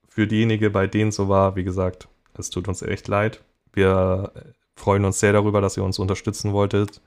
[0.08, 3.42] für diejenigen, bei denen so war, wie gesagt, es tut uns echt leid.
[3.74, 4.32] Wir
[4.76, 7.02] freuen uns sehr darüber, dass ihr uns unterstützen wolltet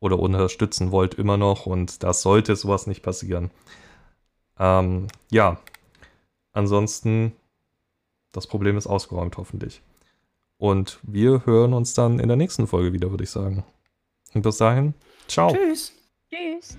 [0.00, 3.50] oder unterstützen wollt immer noch und da sollte sowas nicht passieren.
[4.58, 5.58] Ähm, ja,
[6.52, 7.32] ansonsten,
[8.32, 9.82] das Problem ist ausgeräumt, hoffentlich.
[10.58, 13.64] Und wir hören uns dann in der nächsten Folge wieder, würde ich sagen.
[14.34, 14.94] Und bis dahin,
[15.28, 15.52] ciao.
[15.52, 15.92] Tschüss.
[16.30, 16.78] Tschüss.